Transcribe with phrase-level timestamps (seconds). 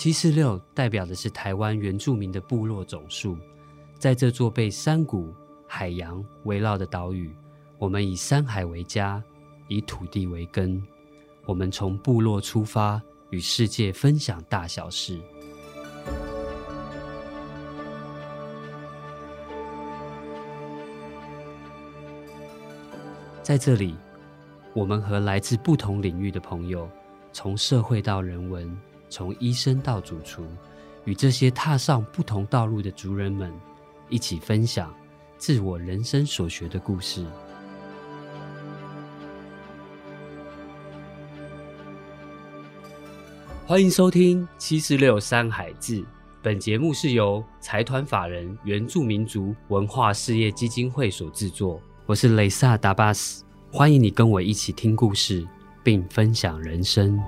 [0.00, 3.36] 七四六代表的是台湾原住民的部落总数，
[3.98, 5.30] 在这座被山谷、
[5.68, 7.30] 海洋围绕的岛屿，
[7.76, 9.22] 我们以山海为家，
[9.68, 10.82] 以土地为根。
[11.44, 12.98] 我们从部落出发，
[13.28, 15.20] 与世界分享大小事。
[23.42, 23.94] 在这里，
[24.72, 26.88] 我们和来自不同领域的朋友，
[27.34, 28.74] 从社会到人文，
[29.10, 30.46] 从医生到主厨，
[31.04, 33.52] 与这些踏上不同道路的族人们，
[34.08, 34.94] 一起分享
[35.36, 37.26] 自我人生所学的故事。
[43.66, 46.04] 欢迎收听七四六山海志。
[46.42, 51.80] 本节目是由财团法人原住民族文化事业基金会所制作。
[52.06, 55.46] 我是雷萨达巴斯，欢迎你跟我一起听故事，
[55.84, 57.20] 并分享人生。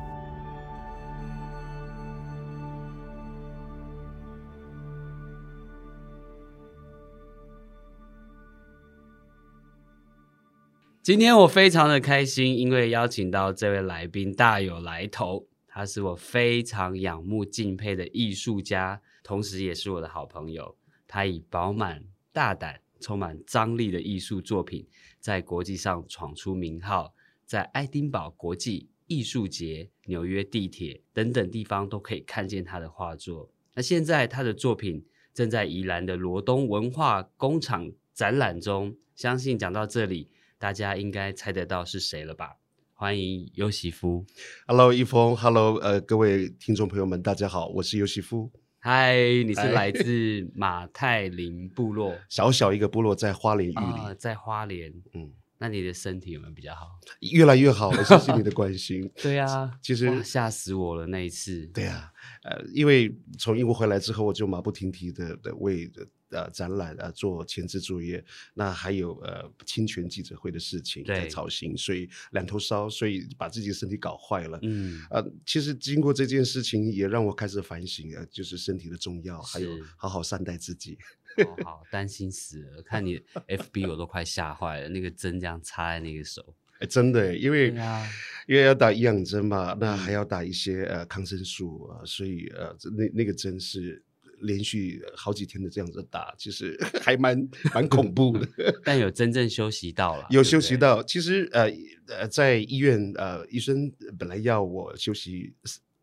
[11.02, 20.76] 今天我非常的开心，因为邀请到这位来宾大有来头，他是我非常仰慕敬佩的艺术家，同时也是我的好朋友。
[21.08, 22.80] 他以饱满、大胆。
[23.00, 24.86] 充满张力的艺术作品，
[25.18, 27.12] 在国际上闯出名号，
[27.44, 33.50] 在爱丁堡国际艺术节、纽约地铁等等地方都可以看见他的画作。
[33.74, 38.96] 那现在他的作品正在宜兰的罗东文化工厂展览中。
[39.16, 40.30] 相信讲到这里，
[40.62, 42.56] 大家应该猜得到是谁了吧？
[42.94, 44.24] 欢迎尤西夫。
[44.64, 45.36] Hello，一峰。
[45.36, 48.48] Hello，呃，各位听众朋友们，大家好，我是尤西夫。
[48.78, 54.94] 嗨，你是来 自马泰林部落， 小小一个部落在花莲玉里，在花莲。
[55.14, 56.86] 嗯，那你的身体有没有比较好？
[57.34, 59.10] 越来越好，谢谢你的关心。
[59.20, 61.66] 对啊，其实吓死我了那一次。
[61.74, 62.12] 对啊，
[62.44, 65.90] 呃，因为从英国回来之后，我就马不停蹄的的为。
[66.32, 74.58] 呃，展览呃做前置作业，那还有呃侵权记者会的事情在操心，所以两头烧，所以把自己的身体搞坏了。
[74.62, 80.98] 嗯，呃，其实经过这件事情，也让我开始反省，呃，就是身体的重要，还有好好善待自己。
[81.64, 83.18] 好担心死了，看你
[83.48, 87.68] FB 我都快吓坏了，那个针这样插在那个手，哎，真的，因为
[88.46, 94.02] 因为要打营养针嘛，那还要打一些呃抗生素啊，所以呃那那个针是。
[94.42, 98.48] 连续好几天的这样子打，其实 还蛮蛮恐怖的。
[98.84, 101.02] 但有真正休息到了，有休息到。
[101.02, 101.70] 其实呃
[102.08, 105.54] 呃，在医院呃，医生本来要我休息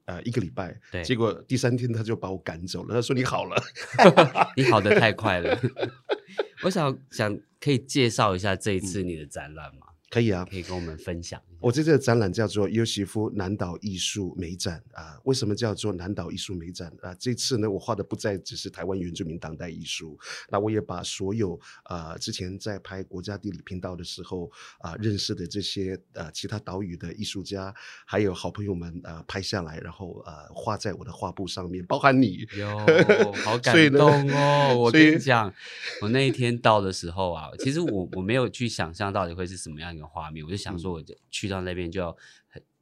[0.06, 2.96] 呃一个礼拜，对，结果第三天他就把我赶走了。
[2.96, 3.62] 他说你好了，
[4.58, 5.60] 你好的太快了。
[6.64, 9.88] 我想想，可以介绍一下这一次你的展览吗？
[10.10, 11.40] 可以啊，可以跟我们分享。
[11.62, 15.20] 我这次的展览叫做尤西夫南岛艺术美展啊。
[15.26, 17.14] 为什么叫做南岛艺术美展啊？
[17.20, 20.18] 这次呢，我画的不再只是台湾原住民当代艺术，
[20.50, 24.50] 那我也把所有啊之前在拍国家地理频道的时候
[24.80, 27.74] 啊认识的这些呃其他岛屿的艺术家，
[28.06, 32.48] 还有好朋友们啊拍下来，然后呃画在我的画布上面，包含你。
[32.58, 32.86] 哟，
[33.44, 34.74] 好感动哦！
[34.80, 35.54] 我跟你讲，
[36.02, 41.49] 我那一天到的时候啊，其实我我没有去想象到底会是什么样一个画面，我就想说我就去。
[41.50, 42.16] 到那边就要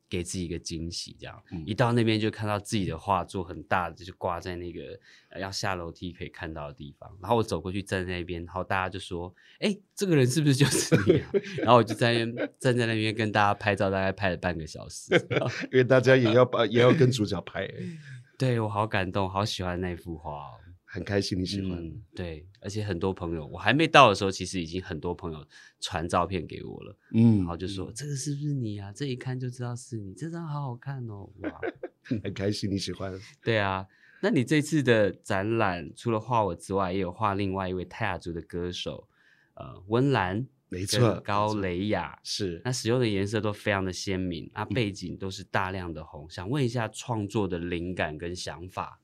[0.10, 4.98] 给自己一个惊喜，这样一到那边就看到自己的画作很大的，就是挂在那个
[5.38, 7.12] 要下楼梯可以看到的地方。
[7.22, 11.22] 然后我走过去站在那边，然后大家就说：“哎，这个人是不是就是你？”
[11.60, 15.14] 然后我就在那边站在那边跟大家拍照，大概拍了半个小时，
[15.74, 17.70] 因为大家也要把也要跟主角拍。
[18.38, 20.58] 对我好感动，好喜欢那幅画。
[20.98, 25.46] 很开心你喜欢，对，而且很多朋友，我还没到的时候，其实已经很多朋友
[25.80, 27.92] 传照片给我了，嗯，然后就说。
[27.94, 28.92] 这个是不是你啊？
[28.92, 31.62] 这一看就知道是你，这张好好看哦，哇，
[32.24, 33.14] 很开心你喜欢，
[33.44, 33.86] 对啊，
[34.24, 39.08] 那你这次的展览除了画我之外，也有画另外一位泰雅族的歌手，
[39.54, 49.00] 呃，温岚，没错，高雷雅是，那使用的颜色都非常的鲜明，那背景都是大量的红，想问一下创作的灵感跟想法，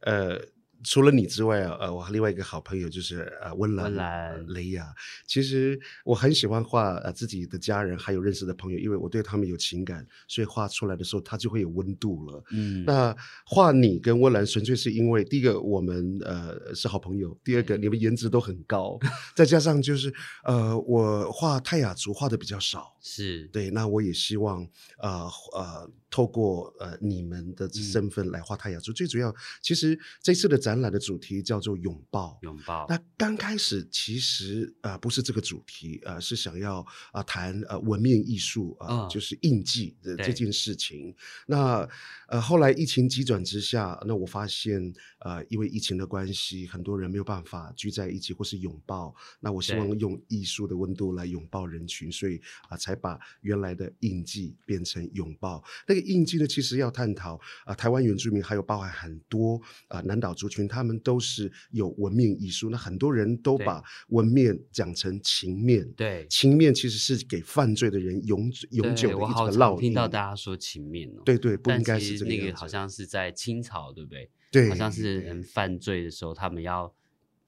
[0.00, 0.38] 呃。
[0.84, 4.92] 除了你之外啊，呃，我另外一个好朋友就是呃温岚雷亚。
[5.26, 12.44] 其实我很喜欢画呃自己的家人还有认识的朋友，因为我对他们有情感，所以画出来的时候它就会有温度了。
[12.50, 18.98] 嗯，那画你跟温岚纯粹是因为第一个我们呃是好朋友，第二个你们颜值都很高，
[19.36, 20.12] 再加上就是
[20.42, 24.66] 呃我画泰雅族画的比较少，是对，那我也希望
[24.98, 29.32] 呃呃透过呃你们的身份来画泰雅族，最主要
[29.62, 30.71] 其实这次的展。
[30.72, 32.38] 展览的主题叫做拥抱。
[32.40, 32.86] 拥抱。
[32.88, 41.14] 那刚开始其实呃不是这个主题，呃是想要啊谈呃文面艺术啊，就是印记的这件事情。
[41.46, 41.86] 那
[42.28, 49.14] 呃后来疫情急转之下，那我发现呃因为疫情的关系，很多人没有办法聚在一起或是拥抱。
[49.40, 52.40] 那我希望用艺术的温度来拥抱人群，所以
[52.70, 55.62] 啊才把原来的印记变成拥抱。
[55.86, 62.70] 那个印记呢，其实要探讨啊台湾原住民还有包含很多啊南岛族群，他们都是有文面艺术。
[62.70, 69.80] 那很多人都把文面讲成情面，对，情面其实是给犯罪的人永永久的一个烙印。
[69.80, 74.30] 听到大家说情面哦，对对，不应该是这个那个好像是在清朝，对不对？
[74.50, 76.94] 对，好像是人犯罪的时候，他们要。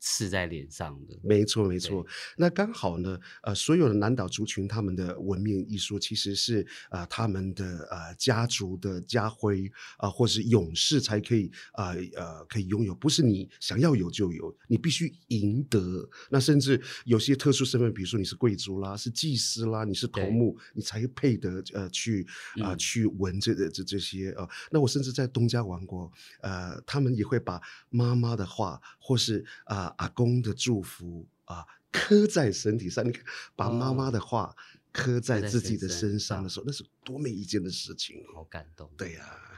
[0.06, 2.06] 刺在脸上的，没错没错。
[2.36, 16.06] 那刚好呢，呃，所有的南岛族群他们的文面艺术其实是呃，他们的呃家族的家徽啊，或是勇士才可以啊呃可以拥有，不是你想要有就有，你必须赢得。
[16.28, 22.26] 那甚至有些特殊身份，比如说你是贵族啦，是祭司啦，你是头目，你才配得呃去
[22.62, 24.46] 啊去闻这这这些啊。
[24.70, 26.12] 那我甚至在东家王国，
[26.42, 27.58] 呃，他们也会把
[27.88, 29.93] 妈妈的话或是啊。
[29.98, 33.04] 阿公的祝福啊，刻在身体上。
[33.04, 33.24] 你看，
[33.56, 34.54] 把妈妈的话
[34.92, 38.90] 刻在自己的身上的时候，那是多么一件的事情，好感动。
[38.96, 39.53] 对呀，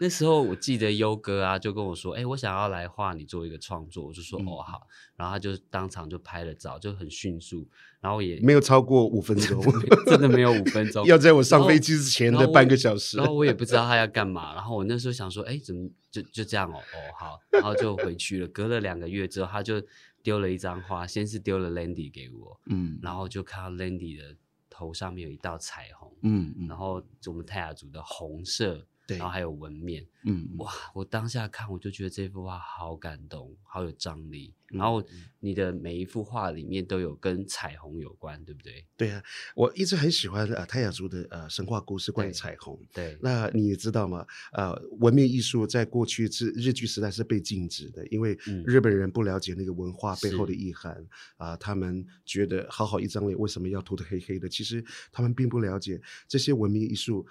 [0.00, 7.68] 那时候我记得优哥啊，就跟我说：“哎，我想要来画你做一个创作。”我就说：“哦，好。”然后他就当场就拍了照，就很迅速。
[8.00, 9.62] 然后也没有超过五分钟，
[10.06, 11.04] 真的没有五分钟。
[11.08, 13.16] 要在我上飞机之前的半个小时。
[13.16, 14.54] 然后我也不知道他要干嘛。
[14.54, 16.76] 然后我那时候想说：“哎，怎么就就这样哦？
[16.76, 18.48] 哦，好。”然后就回去了。
[18.48, 19.82] 隔了两个月之后，他就。
[20.22, 24.36] 丢了一张画，先是丢了 Landy 给我，嗯，然后就看到 Landy 的
[24.68, 34.52] 头上面有一道彩虹，嗯嗯，然后我们泰雅族的红色，对，然后还有纹面，嗯，哇，我当下看我就觉得这幅画好感动，好有张力。
[34.68, 35.02] 然后
[35.40, 38.84] 你的每一幅画里面都有跟彩虹有关，对不对？
[38.96, 39.22] 对啊，
[39.54, 42.78] 我一直很喜欢呃泰雅族的呃神话故事关于彩虹。
[42.92, 44.26] 对，那你也知道吗？
[44.52, 54.48] 呃，文明艺术在过去是日据时代是被禁止的，因为日本人不了解那个文化背后的意涵啊，他们觉得好好一张脸为什么要涂的黑黑的？
[54.48, 57.24] 其实他们并不了解这些文明艺术，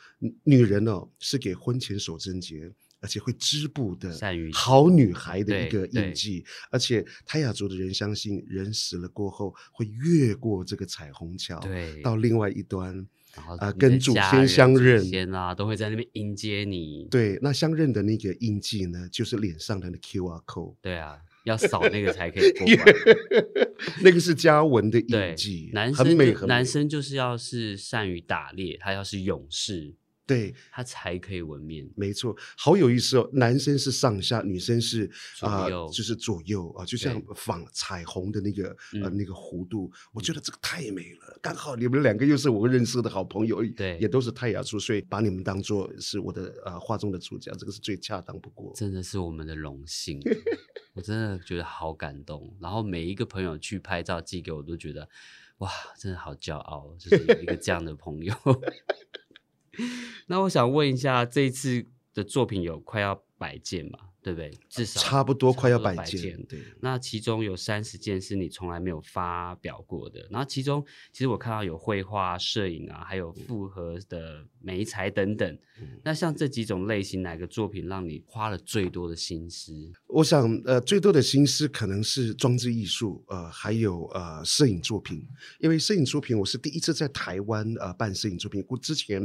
[0.43, 2.71] 女人哦是给婚前守贞节。
[3.01, 4.11] 而且会织布的
[4.53, 12.93] 好女孩的一个印记，而且泰雅族的人相信，人死了过后会越过这个彩虹桥，对，到另外一端，
[13.35, 17.07] 然后啊，跟祖先相认，先啊，都会在那边迎接你。
[17.11, 20.75] 对，那相认的那个印记呢，就是脸上的那 Q R code。
[20.81, 22.95] 对啊，要扫那个才可以过关。
[24.01, 29.93] 那个是嘉文的印记，男生男生就是要是善于打猎，他要是勇士。
[30.25, 33.29] 对他才可以纹面，没错，好有意思哦。
[33.33, 35.09] 男生是上下，女生是
[35.41, 41.39] 啊，就是左右啊，就像仿彩虹的那个呃那个弧度，我觉得这个太美了。
[41.41, 48.73] 刚好你们两个又是我认识的好朋友，对，也都是泰雅族，所以把你们当做是我的呃画中的主角，这个是最恰当不过。
[48.75, 50.19] 真的是我们的荣幸，
[50.95, 52.55] 我真的觉得好感动。
[52.59, 55.07] 然后每一个朋友去拍照寄给我，都觉得
[55.59, 55.69] 哇，
[55.99, 58.33] 真的好骄傲，就是有一个这样的朋友。
[60.27, 63.99] 那我想问一下，这一次的作品有快要摆件吗？
[64.25, 64.51] 对不对？
[64.67, 66.43] 至少差不多快要百件。
[66.49, 70.27] 对，那其中有三十件是你从来没有发表过的。
[70.31, 75.55] 然后其中，其实我看到有绘画、摄影啊，还有复合的媒材等等。
[76.03, 79.91] 那像这几种类型，哪个作品让你花了最多的心思？
[80.07, 85.23] 我想，呃，最多的心思可能是装置艺术，呃，还有呃摄影作品。
[85.59, 88.65] 因为摄影作品，我是第一次在台湾呃办摄影作品。
[88.67, 89.21] 我之前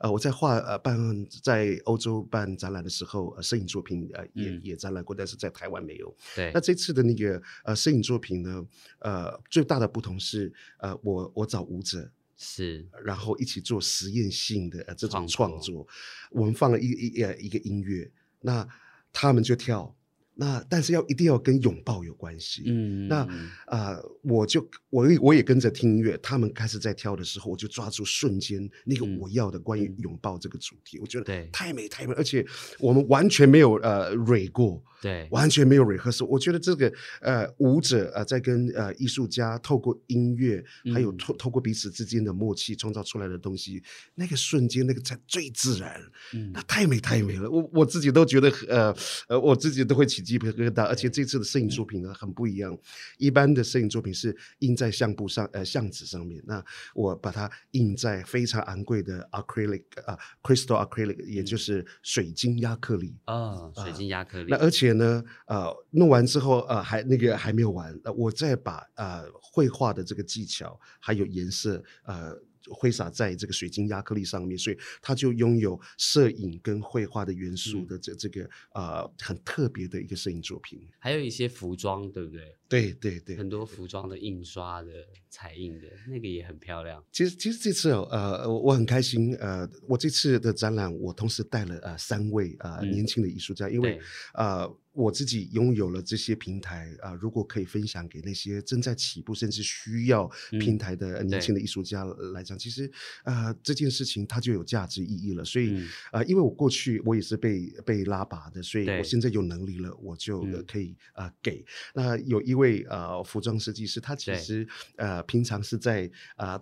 [0.00, 0.98] 呃我在画呃办
[1.42, 4.41] 在欧洲办展览的时候，呃摄影作品呃。
[4.42, 6.14] 也也展览过，但是在台湾没有。
[6.34, 8.66] 对，那这次的那个呃摄影作品呢，
[8.98, 15.86] 呃最大的不同是呃我我找舞者是，然后一起做实验性的呃这种创作，
[16.30, 18.66] 我们放了一一呃一个音乐，那
[19.12, 19.94] 他们就跳。
[20.34, 23.26] 那但是要一定要跟拥抱有关系，嗯，那
[23.66, 32.44] 啊，我就我我也跟着听音乐，他们开始在跳的时候，我就抓住瞬间那个我要的关于拥抱这个主题，我觉得太美太美，而且
[32.78, 34.82] 我们完全没有呃蕊过。
[35.02, 36.24] 对，完全没有 rehearsal。
[36.26, 43.82] 我觉得这个呃，舞者呃，在跟呃艺术家透过音乐，还有透透过彼此之间的默契，创造出来的东西，
[44.14, 46.00] 那个瞬间，那个才最自然。
[46.34, 47.50] 嗯，那太美太美了。
[47.50, 48.94] 我我自己都觉得呃
[49.26, 50.84] 呃，我自己都会起起鸡皮疙瘩。
[50.84, 52.76] 而且这次的摄影作品呢很不一样，
[53.18, 56.42] 一般的摄影作品是印在相簿上，呃，相纸上面。
[56.46, 56.64] 那
[56.94, 64.46] 我把它印在非常昂贵的 acrylic 啊，crystal acrylic，也就是水晶亚克力啊，水晶亚克力。
[64.48, 72.36] 那而且呢，呃，弄完之后，呃，还那个还没有完，我再把呃绘画的这个技巧还有颜色，呃。
[72.70, 80.80] 挥洒在这个水晶亚克力上面，所以它就拥有摄影跟绘画的元素的这这个呃很特别的一个摄影作品。
[80.98, 82.56] 还有一些服装，对不对？
[82.68, 84.90] 对对对，很多服装的印刷的
[85.32, 87.02] 彩印的那个也很漂亮。
[87.10, 93.98] 其实其实这次呃我很开心呃我这次的展览我同时带了呃三位啊年轻的艺术家，因为
[94.34, 94.70] 呃。
[94.94, 102.92] 我自己拥有了这些平台啊，如果可以分享给那些正在起步甚至需要平台的年轻的艺术家来讲，其实
[103.24, 105.42] 啊这件事情它就有价值意义了。
[105.42, 111.64] 所以啊，因为我过去我也是被被拉拔的，所以我现在有能力了，我就可以啊给。
[111.94, 116.60] 那有一位呃服装设计师，他其实呃平常是在啊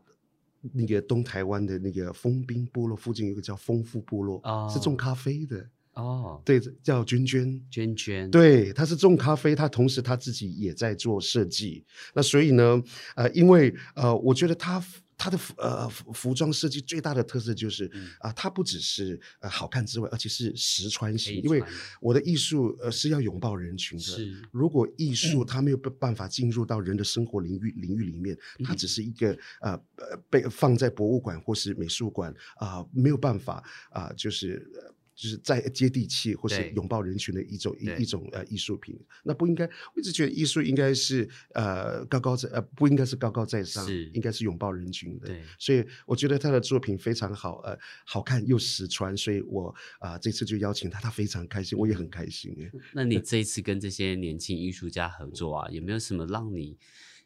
[0.72, 5.66] 那个东台湾的那个丰滨部落附近有个叫丰富部落，是种咖啡的。
[5.94, 11.84] 哦，对，叫娟娟，娟娟，对，他是种咖啡，他同时他自己也在做设计。
[12.14, 12.80] 那所以呢，
[13.16, 14.82] 呃，因为呃，我觉得他
[15.20, 17.84] 他的服呃服服装设计最大的特色就是
[18.20, 21.42] 啊，它不只是呃好看之外，而且是实穿型。
[21.42, 21.62] 因为
[22.00, 24.04] 我的艺术呃是要拥抱人群的，
[24.50, 28.34] 如果艺术它没有办法进入到人的生活领域领域里面，
[28.64, 34.66] 它只是一个呃呃被放在博物馆或是美术馆啊，没有办法啊，就是。
[35.20, 39.66] 就是在接地气或是拥抱人群的一种一一种呃艺术品，那不应该。
[39.66, 45.26] 我一直觉得艺术应该是呃高高在呃不应该是高高在上，应该是拥抱人群的。
[45.26, 52.56] 对，所以我觉得他的作品非常好，呃，好看又实穿，所以我啊这次就邀请他，他非常开心，我也很开心。
[52.94, 56.78] 那你 这一次跟这些年轻艺术家合作啊，有没有什么让你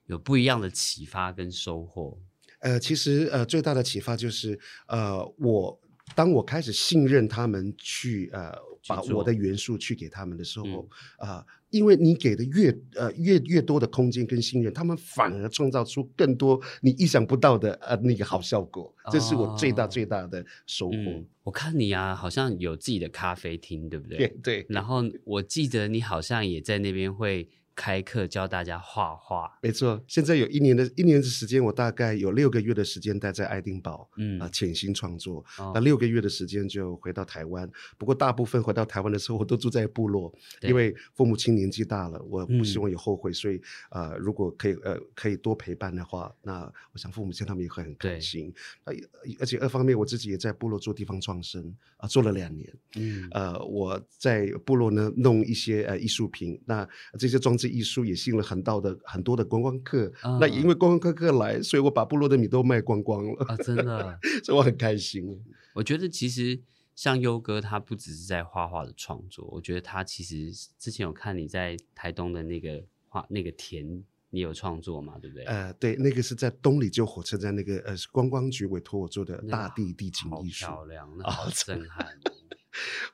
[0.07, 2.19] 有不一样的启发跟收获？
[2.59, 4.59] 呃，其实呃最大的启发就是
[4.89, 5.81] 呃我。
[6.15, 8.53] 当我开始信任他们去呃
[8.87, 21.25] 把我的元素去给他们的时候啊，因为你给的越呃越越多的空间跟信任，他们反而创造出更多你意想不到的呃那个好效果，这是我最大最大的收获。
[21.43, 24.19] 我看你啊，好像有自己的咖啡厅，对不对？
[24.19, 24.67] 对对。
[24.69, 27.49] 然后我记得你好像也在那边会。
[27.77, 30.01] 开课教大家画画，没错。
[30.07, 35.45] 现在有一年的一年的时间，我大概有六个月的时间待在爱丁堡，嗯啊，潜心创作。
[35.75, 46.61] 那六个月的时间就回到台湾，不过大部分回到台湾的时候，我都住在部落，因为父母亲年纪大了，我不希望有后悔，所以呃，如果可以呃可以多陪伴的话，那
[46.93, 48.55] 我想父母亲他们也会很开心。
[48.85, 48.95] 而
[49.41, 52.73] 而且二方面，我自己也在部落做地方创生啊，做了两年。
[52.95, 56.89] 嗯，呃，我在部落呢弄一些呃艺术品，那
[57.19, 57.64] 这些装置。
[57.69, 63.57] 艺术也吸引了很多的很多的观光客，那因为观光客客来，所以我把部落的米都卖光光了啊！
[63.57, 65.43] 真的， 所以我很开心。
[65.75, 66.61] 我觉得其实
[66.95, 75.19] 像优哥，他不只是在画画的创作，我觉得他其实之前有看你在台东的那个画那个田，你有创作嘛？
[75.19, 75.45] 对不对？
[75.45, 82.07] 呃，对，那个是在东里旧火车站那个呃观光局委托我做的大地地景艺术，漂亮， 好震撼。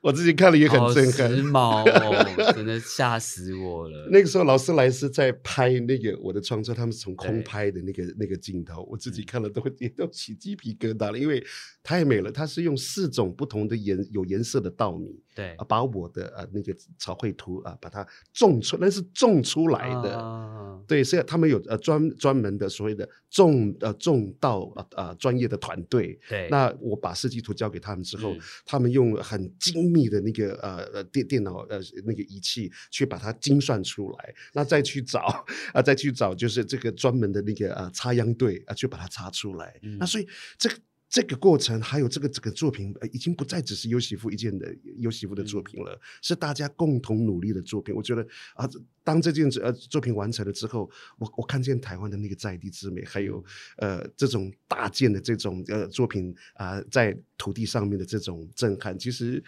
[0.01, 4.09] 我自己看了也很震撼，时髦哦， 真的吓死我了。
[4.11, 9.61] 那个时候劳斯莱斯在拍那个我的创作，他们是从空拍的那个那个镜头，我自己看了都
[9.97, 11.45] 都起鸡皮疙瘩了，因为
[11.83, 12.31] 太美了。
[12.31, 20.81] 它是用四种不同的颜有颜色的稻米，对，把我的呃那个草绘图啊把它种出，那是种出来的。
[20.87, 26.19] 对，所以他们有呃专专门的所谓的种呃种稻啊啊专业的团队。
[26.29, 40.29] 对，那我把设计图交给他们之后，他们用很精密的那个呃呃电电脑呃那个仪器去把它精算出来，那再去找啊再去找就是这个专门的那个呃插秧队啊去把它插出来，那所以
[40.59, 40.77] 这个。
[41.11, 47.93] 这个过程还有这个这个作品，已经不再只是尤喜夫一件的尤喜夫的作品了，是大家共同努力的作品。
[47.93, 48.25] 我觉得
[48.55, 48.65] 啊，
[49.03, 50.89] 当这件呃作品完成了之后，
[51.19, 53.45] 我我看见台湾的那个在地之美，还有
[53.79, 59.43] 呃这种大件的这种呃作品啊，在土地上面的这种震撼，其实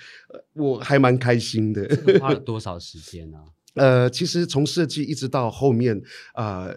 [0.54, 1.88] 我还蛮开心的。
[2.18, 3.38] 花了 多少时间呢？
[3.74, 6.02] 呃，其实从设计一直到后面
[6.34, 6.74] 啊。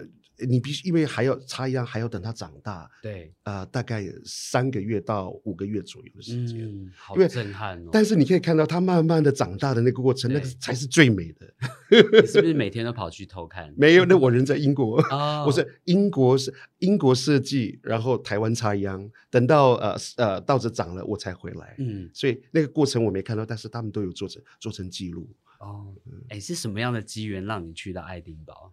[0.47, 2.89] 你必须因为还要插秧，还要等它长大。
[3.01, 6.61] 对，呃，大概三个月到五个月左右的时间。
[6.61, 7.89] 嗯，好震撼哦！
[7.91, 11.53] 但是你可以看到它慢慢的长大的那个过程，那个才是最美的。
[11.89, 13.73] 你是不是每天都跑去偷看？
[13.77, 15.01] 没有，那我人在英国。
[15.45, 21.75] 我是英国是英国设计，然后台湾插秧，等到呃呃稻子长了，我才回来。
[21.77, 25.27] 嗯，所以那个过程我没看到，但是他们都有做成做成记录。
[25.65, 25.95] 哦，
[26.29, 28.71] 哎，是什么样的机缘让你去到爱丁堡？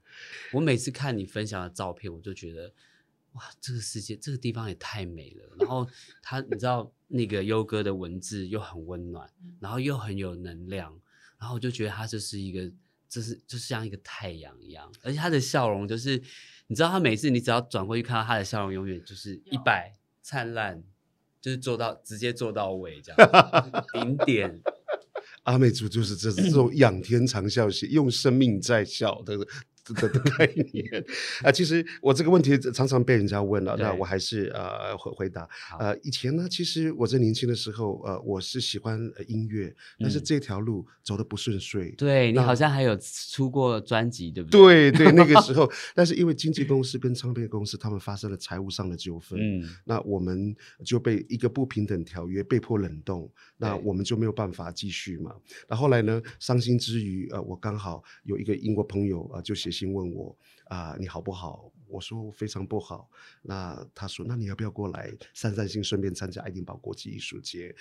[0.53, 2.71] 我每次看你分享的照片，我就觉得，
[3.33, 5.57] 哇，这个世界这个地方也太美了。
[5.59, 5.89] 然后
[6.21, 11.01] 他，你知道那个优哥的文字又很温暖，然后又很有能量，
[11.39, 12.71] 然后我就觉得他就是一个，
[13.09, 16.23] 就是就像一个太阳一样，而且他的笑容就是，
[16.67, 20.85] 你知道他每次你只要转过去看到他的笑容，永远就是一百灿烂，
[21.41, 24.61] 就是做到直接做到位这样， 顶点。
[25.43, 29.37] 阿美族就是这这种仰天长啸，用生命在笑的。
[29.85, 31.05] 的的概念
[31.43, 35.49] 啊，其实我这个问题常常被人家问了，那我还是呃回回答。
[35.79, 41.91] 呃，以前呢，其实我在年轻的时候，呃，我是喜欢音乐，但是这条路走的不顺遂。
[41.99, 44.93] 对你好像还有出过专辑，对不对？
[44.93, 55.35] 对对，那个时 候，但是因为经纪公司跟唱片公司他们发生了财务上的纠纷，嗯，那我们就被一个不平等条约被迫冷冻，那我们就没有办法继续嘛。
[55.69, 59.72] 那后来呢，伤心之余，呃，我刚好有一个英国朋友啊，就写。
[59.73, 60.37] 信问我
[60.69, 61.73] 啊，你好不好？
[61.93, 63.09] 我说非常不好。
[63.43, 67.75] 那他说，那你要不要过来散散心，顺便参加爱丁堡国际艺术节？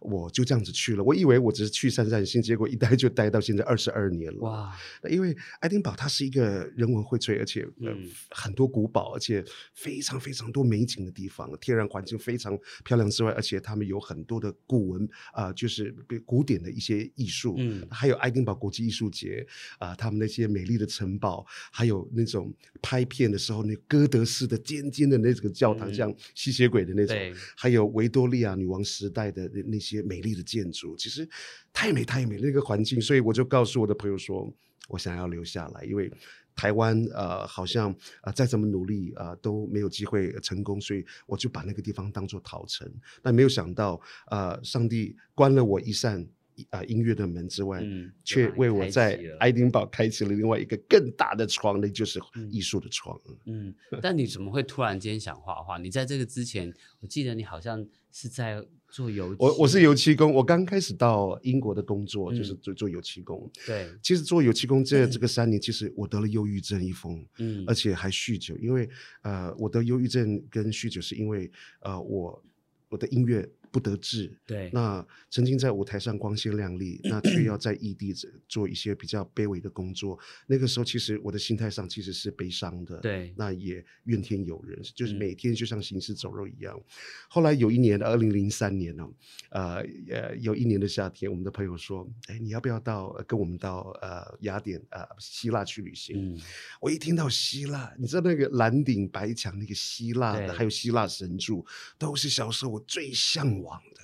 [0.00, 1.02] 我就这样子去了。
[1.02, 4.40] 我以为我只是去散散心，结果一待就待到现在二十二年了。
[4.40, 4.76] 哇！
[5.08, 9.42] 因为爱丁堡它是一个人文荟萃，而且嗯很多古堡，而且
[9.72, 15.94] 非常非常多美景的地方，天然环境非常漂亮之外，而且他们有很多的古文啊，就是
[16.26, 17.54] 古典的一些艺术。
[17.58, 19.46] 嗯，还有爱丁堡国际艺术节
[19.78, 22.52] 啊，他们那些美丽的城堡，还有那种
[22.82, 27.16] 拍片的时候那哥德式的尖尖的那个教堂，像吸血鬼的那种，
[27.56, 30.04] 还有维多利亚女王时代的那那些。
[30.04, 31.26] 美丽的建筑其实
[31.72, 34.52] 太美太美那个环境，所以我就告诉我的朋友说，
[34.88, 36.12] 我想要留下来，因为
[36.54, 37.92] 台湾呃好像
[38.22, 42.88] 呃再怎么努力啊都没有机会成功，所以我就把那个地方当做逃城。
[43.22, 46.24] 但没有想到呃上帝关了我一扇
[46.70, 47.82] 啊音乐的门之外，
[48.22, 52.20] 却为我在爱丁堡开启了另外一个更大的窗，那就是
[52.50, 53.18] 艺术的窗。
[53.46, 55.78] 嗯，但你怎么会突然间想画画？
[55.78, 58.64] 你在这个之前，我记得你好像是在。
[58.94, 60.32] 做油漆，我我是油漆工。
[60.32, 63.50] 我刚开始到英国的工作就是做做油漆工。
[63.66, 68.56] 对，其实做油漆工这这个三年，其实我得了忧郁症一封，嗯，而且还酗酒。
[68.58, 68.88] 因为
[69.22, 72.40] 呃，我得忧郁症跟酗酒是因为呃，我
[72.88, 73.44] 我的音乐。
[73.74, 78.14] 不得志，对，那曾经在舞台上光鲜亮丽，那却要在异地
[78.48, 80.16] 做一些比较卑微的工作。
[80.46, 86.80] 那个时候，其实我的心态上其实是悲伤的，对，那也怨天尤人，就是每天就像行尸走肉一样。
[87.28, 89.10] 后来有一年，二零零三年呢，
[89.50, 96.40] 呃呃，有一年的夏天，我们的朋友说：“哎，你要不要到跟我们到呃雅典呃希腊去旅行？”
[96.80, 101.66] 我一听到希腊，你知道那个蓝顶白墙，那个希腊的，还有希腊神柱，
[101.98, 103.63] 都是小时候我最向往。
[103.64, 104.00] 往的，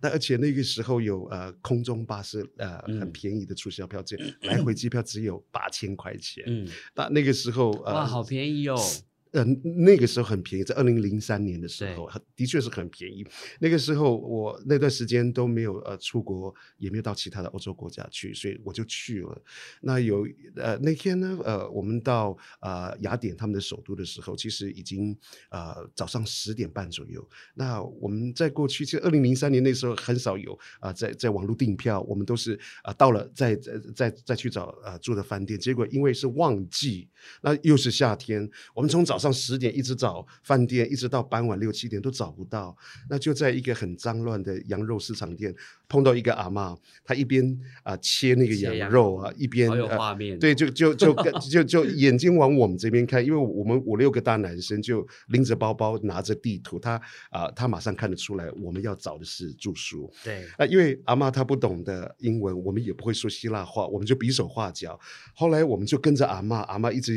[0.00, 4.16] 那而且那个时候有呃空中巴士呃很便宜的促销票，这
[4.48, 8.76] 来回机票只有八千块钱，嗯，那那个时候呃哇，好便宜哦。
[9.32, 9.42] 呃，
[9.84, 13.26] 那个时候很便宜，在二零零三年的时候，的确是很便宜。
[13.60, 19.42] 那个时候我那段时间都没有呃出国，也没有到其他的欧洲国家去，所以我就去了。
[19.80, 25.16] 那有呃那天呢，呃我们到呃雅典他们的首都的时候，其实已经
[25.50, 27.26] 呃早上十点半左右。
[27.54, 35.58] 那我们在过去，其实二零零三年那时候很少有啊在在网络订票，我们都是啊到了再再再再去找呃住的饭店。
[35.58, 37.08] 结果因为是旺季，
[37.40, 42.76] 那又是夏天，我们从早上十点一直找饭店，一直到傍晚六七点都找不到，
[43.08, 45.54] 那就在一个很脏乱的羊肉市场店
[45.88, 51.14] 碰到一个阿妈，她一边啊切那个羊肉啊，一边有画面，对，就就就
[51.50, 64.98] 就就眼睛往我们这边看，因为我们五六个大男生就拎着包包拿着地图，他啊他马上看得出来我们要找的是住宿，对啊，因为阿妈她不懂的英文，我们也不会说希腊话，我们就比手画脚，
[65.34, 67.12] 后来我们就跟着阿妈，阿妈一直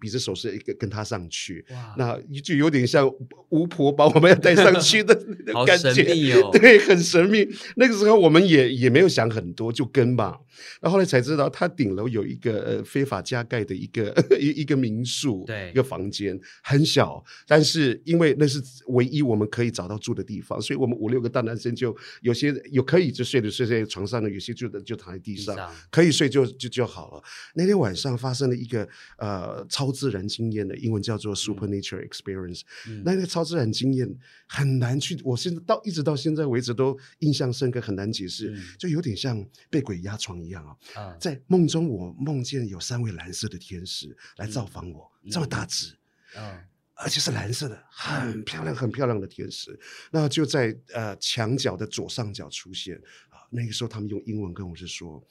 [0.00, 1.39] 比着手势跟跟她上去。
[1.70, 3.10] 哇，那就有点像
[3.50, 5.14] 巫婆把我们要带上去的
[5.66, 6.04] 感觉，
[6.52, 7.48] 对，很神秘。
[7.76, 10.38] 那个时候我们也也没有想很多，就跟吧。
[10.80, 25.56] 那后来才知道，他顶楼有一个呃非法加盖的一个 一一个民宿，对，一个房间很小，但是因为那是唯一我们可以找到住的地方，所以我们五六个大男生就有些有可以就睡的睡在床上的，有些就就躺在地上，
[25.90, 27.22] 可以睡就就就好了。
[27.54, 31.34] 那天晚上发生了一个呃超自然经验的，英文叫做。
[31.40, 32.62] Supernature experience，
[33.04, 34.08] 那个超自然经验
[34.46, 41.16] 很难去，我现在到一直到现在为止都印象深刻，很难解释，就有点像被鬼压床一样啊！
[41.20, 45.96] 在梦中，我梦见有三位蓝色的天使来造访我，这么大只，
[46.34, 49.78] 啊，而且是蓝色的，很漂亮、很漂亮的天使。
[50.10, 52.96] 那就在呃墙角的左上角出现
[53.28, 53.46] 啊。
[53.50, 55.22] 那个时候，他们用英文跟我是说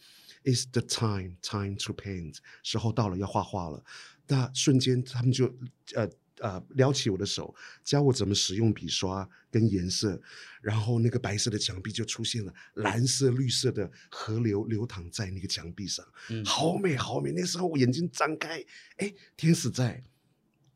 [0.44, 3.84] ，is the time time to paint，时候到了要画画了。
[4.28, 5.46] 那瞬间他们就
[5.96, 6.10] 呃。
[6.42, 10.22] 呃，撩起我的手，教我怎么使用笔刷跟颜色，
[10.62, 16.06] 然后那个白色的墙壁就出现了蓝色、绿色的河流流淌在那个墙壁上，
[16.46, 17.32] 好美好美。
[17.32, 18.64] 那时候我眼睛张开，
[18.98, 20.04] 哎，天使在。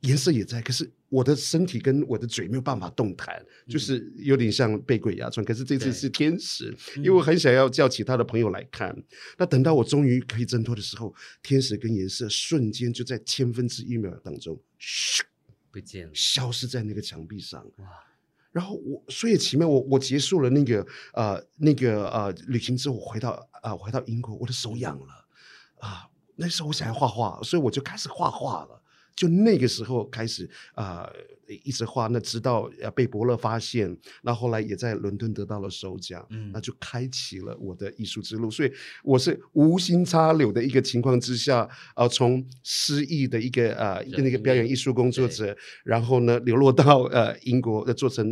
[0.02, 5.46] 颜色也在，可是我的身体跟我的嘴没有办法动弹，就是有点像被鬼压床。
[5.46, 8.94] 可是这次是天使，因为我很想要叫其他的朋友来看。
[9.38, 15.22] 那等到我终于可以挣脱的时候，天使跟颜色瞬间就在千分之一秒当中，咻，
[15.74, 17.66] 不见了，消失在那个墙壁上。
[17.78, 17.88] 哇！
[18.52, 25.26] 然后我所以奇妙，我我结束了那个呃那个呃旅行之后，我回到啊回到英国，我的手痒了
[25.80, 26.08] 啊。
[26.36, 28.83] 那时候我想要画画，所以我就开始画画了。
[29.16, 31.08] 就那个时候开始啊，
[31.64, 38.50] 一直画，那直到被伯乐发现，那后来也在伦敦得到了首奖，嗯，那就开启了我的艺术之路。
[38.50, 38.72] 所以
[39.04, 48.28] 我是无心插柳的一个情况之下，啊，从失意的一个呃那个表演艺术工作者，然后呢流落到呃英国，呃做成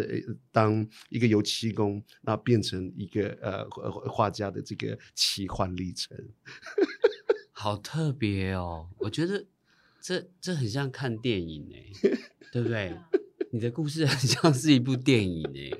[0.51, 3.69] 当一个油漆工，那变成一个呃
[4.09, 6.17] 画家的这个奇幻历程，
[7.53, 9.45] 好特别哦，我觉得。
[10.01, 12.09] 这这很像看电影哎，
[12.51, 12.97] 对不对？
[13.53, 15.77] 你的故事很像是一部电影哎，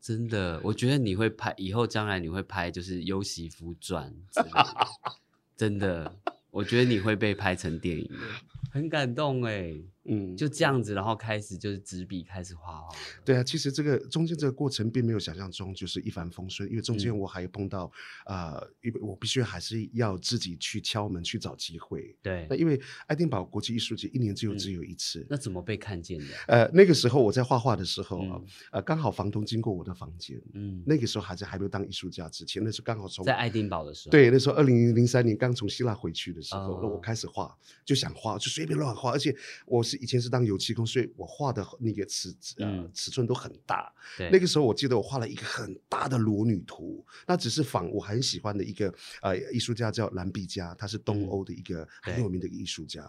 [0.00, 4.86] 真的，我觉得你会拍，以后将来你会拍就是《优媳妇传》之类的，
[5.56, 6.16] 真的，
[6.50, 8.10] 我觉得你会被拍成电影，
[8.70, 9.74] 很感动哎。
[10.08, 12.88] 嗯，就这样子，然后开始就是纸笔开始画画。
[13.24, 17.90] 对啊，其实这个中间这个过程并没有想象中就是一帆风顺，因为中间我还碰到
[18.24, 22.16] 啊，因为我必须还是要自己去敲门去找机会。
[22.22, 26.26] 对，那因为爱丁堡国际艺术节一年只有只有一次，那怎么被看见的？
[26.46, 28.40] 呃，那个时候我在画画的时候啊，
[28.72, 39.34] 呃，刚好房东经过我的房间，嗯，那个时候还在还没有当艺术家之前，那时候刚好从在爱丁堡的时候，对，那时候二零零三年刚从希腊回去的时候，那我开始画，就想画，就随便乱画，而且
[39.66, 40.86] 我是以前是当油漆工。
[40.86, 43.92] 所以我画的那个尺呃尺寸都很大。
[44.32, 53.06] 那个时候我记得我画了一个很大的裸女图，那只是仿我很喜欢的一个呃艺术家叫兰碧加，他是东欧的一个很有名的艺术家。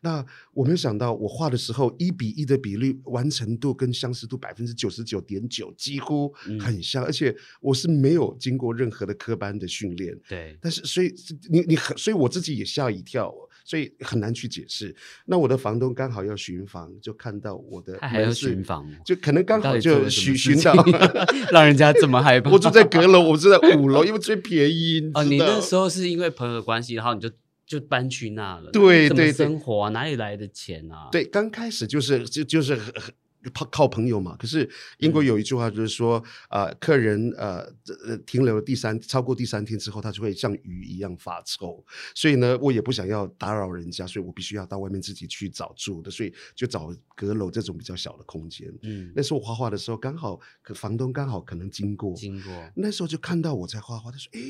[0.00, 10.18] 那我没有想到我画的时候一比一的比例完成度跟相似度百分之九十九点九几乎很像，而且我是没有经过任何的科班的训练。
[10.28, 11.14] 对，但是所以
[11.48, 13.32] 你你很所以我自己也吓一跳。
[13.64, 14.94] 所以很难去解释。
[15.26, 20.74] 那我的房东刚好要巡房，就看到我的还要巡房，就可能刚好就巡巡到
[21.52, 22.50] 让人家这么害怕。
[22.50, 25.10] 我住在阁楼，我住在五楼，因为最便宜。
[25.14, 27.30] 哦，你那时候是因为朋友关系，然后你就
[27.66, 28.70] 就搬去那了。
[28.70, 31.08] 对对，生活哪里来的钱啊？
[31.12, 33.14] 对，刚开始就是就就是很很。
[33.54, 37.60] 靠靠朋友嘛，可是英国有一句话就是说，呃，客人呃
[38.06, 48.70] 呃停留第三超过第三天之后，他就会像鱼一样发臭，所以呢，我也不想要打扰人家，所以我必须要到外面自己去找住的，所以就找阁楼这种比较小的空间。
[48.82, 50.38] 嗯，那时候我画画的时候，刚好
[50.74, 52.52] 房东刚好可能经过，经过。
[52.76, 54.40] 那时候就看到我在画画，他说：“哎。”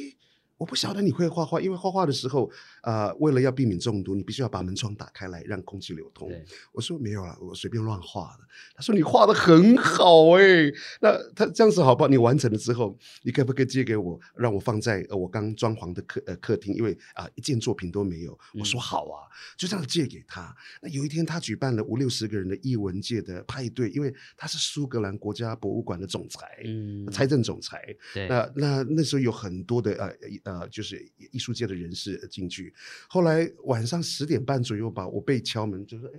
[0.61, 2.51] 我不晓得你会画画，因为画画的时候，
[2.83, 6.31] 呃，为了要避免中毒，你必须要把门窗打开来，让空气流通。
[6.71, 8.45] 我说没有了，我随便乱画的。
[8.75, 10.71] 他说你画的很好哎，
[11.01, 12.09] 那他这样子好不好？
[12.09, 16.75] 你完成了之后，你可不可以借给我，让我放在呃我刚装潢的客呃客厅？
[16.75, 18.39] 因为啊一件作品都没有。
[18.59, 19.25] 我说好啊，
[19.57, 20.55] 就这样借给他。
[20.83, 27.83] 那有一天他举办了五六十个人的艺文界的派对，因为他是苏格兰国家博物馆的总裁，嗯，财政总裁。
[28.13, 30.15] 对那那那时候有很多的呃。
[30.50, 32.73] 呃，呃就是艺术界的人士进去。
[33.09, 36.11] 后来晚上十点半左右吧，我被敲门，就说：“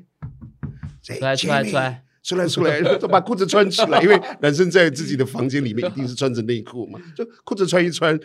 [1.10, 8.18] 哎，出来，出来，出来。”出来出来，就 把裤子穿起来，因为男生在自己的房间里面一定是穿着内裤嘛， 就裤子穿一穿，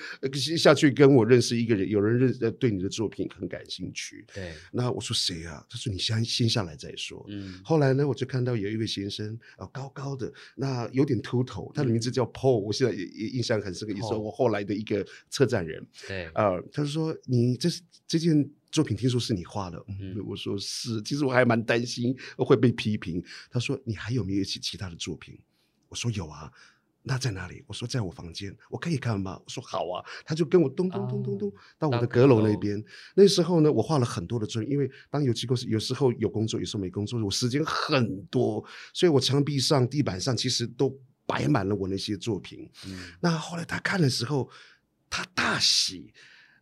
[0.57, 4.25] 下去跟我认识一个人，有人认对你的作品很感兴趣。
[4.35, 5.65] 对，那我说谁啊？
[5.69, 7.25] 他说你先先下来再说。
[7.29, 15.87] 嗯，后来呢，我就看到有一位先生啊，高高的，那有点秃头，他的名字叫 Paul，我现在也也印象很深刻，也是我后来的一个策展人。
[16.07, 18.51] 对，啊，他说你这是这件。
[18.77, 19.83] 作品听说是你画的，
[20.27, 23.25] 我说是，其实我还蛮担心会被批评。
[23.51, 25.35] 他说你还有没有其其他的作品？
[25.89, 26.53] 我说有啊，
[27.01, 27.65] 那在哪里？
[27.67, 29.41] 我说在我房间，我可以看吗？
[29.43, 32.85] 我说好啊，他就跟我咚咚咚咚咚到我的阁楼那边。
[33.15, 38.63] 那时候呢，我画了很多的作品，因为当有机构是有时候有工作，有时候没工作，我时间很多，
[38.93, 42.71] 所以我墙壁上、地板上其实都摆满了我那些作品。
[43.21, 44.51] 那后来他看的时候，
[45.09, 46.13] 他大喜，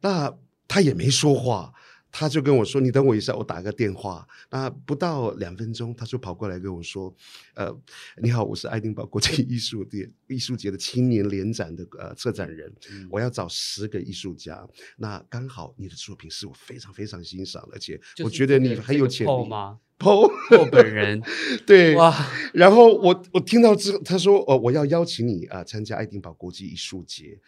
[0.01, 0.33] 那
[0.69, 1.75] 他也没说话。
[2.17, 7.13] 他就跟我说：“你等我一下，我打个电话。”那不到两分钟，他就跑过来跟我说
[7.57, 7.77] ：“呃，
[8.23, 12.73] 你好，我是爱丁堡国际艺术节 艺术节的青年联展的呃策展人，
[13.11, 14.65] 我要找十个艺术家。
[14.97, 21.21] 那刚好你的作品是我非常非常欣赏，而且我觉得你很有潜力吗？”破破本人
[21.67, 22.15] 对哇，
[22.53, 27.39] 然后我我听到之后，他说：“哦，我要邀请你啊，参加爱丁堡国际艺术节。”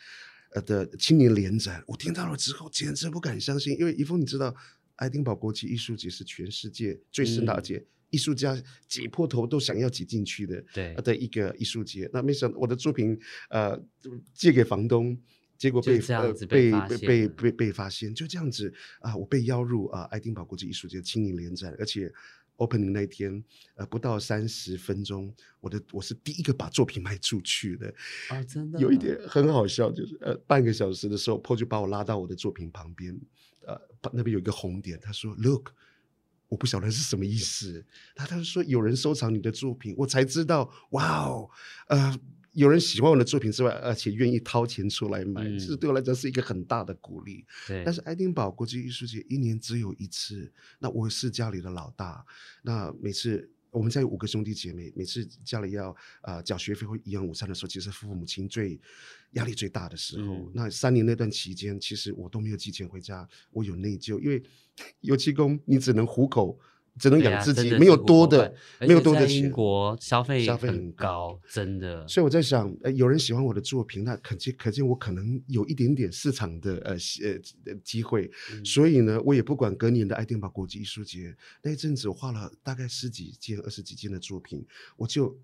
[0.56, 4.54] 呃的青年联展，我听到了之后简直不敢相信，因为一峰你知道，
[4.94, 8.56] 爱丁堡国际艺术节是全世界最盛大节，艺术家
[8.88, 12.08] 挤破头都想要挤进去的，对的一个艺术节。
[12.10, 13.18] 那没想到我的作品
[13.50, 13.78] 呃
[14.32, 15.14] 借给房东，
[15.58, 22.10] 结果被呃被被被被被发现，就这样子啊，我被邀入啊爱丁堡国际艺术节青年联展，而且。
[22.56, 23.42] Opening 那天，
[23.74, 27.92] 呃，不到三十分钟，我的我是第一个把作品卖出去的。
[28.28, 33.18] 啊，真的，有一点很好笑，就是呃，半个小时的时候，Paul 就把我拉到我的作品旁边，
[33.66, 33.80] 呃，
[34.12, 35.72] 那边有一个红点，他说：“Look，
[36.48, 41.50] 我不晓得是什么意思。”他他说有人收藏你的作品，我才知道，哇哦，
[41.88, 42.18] 呃。
[42.56, 47.44] 有人喜欢我的作品之外，而且愿意掏钱出来买，这对我来讲是一个很大的鼓励。
[47.84, 52.24] 但是爱丁堡国际艺术节一年只有一次，那我是家里的老大，
[52.62, 58.80] 那每次我们家有五个兄弟姐妹，每次家里要啊缴学费或营养午餐的时候，其实父母亲最
[59.32, 60.50] 压力最大的时候。
[60.54, 64.42] 那三年那段期间，其实我都没有寄钱回家，我有内疚，因为
[65.02, 66.58] 油漆工你只能糊口。
[66.98, 69.36] 只能养自己，没有多的，没有多的钱。
[69.36, 72.06] 英国消费消费很高，真的。
[72.08, 78.30] 所以我在想，呃，有人喜欢我的作品，那可见可见我可能有一点点市场的呃呃机会。
[78.64, 84.64] 所以呢，我也不管隔年的爱丁堡国际艺术节那一阵子，我画了大概十几件、二十几件的作品，
[84.96, 85.38] 我就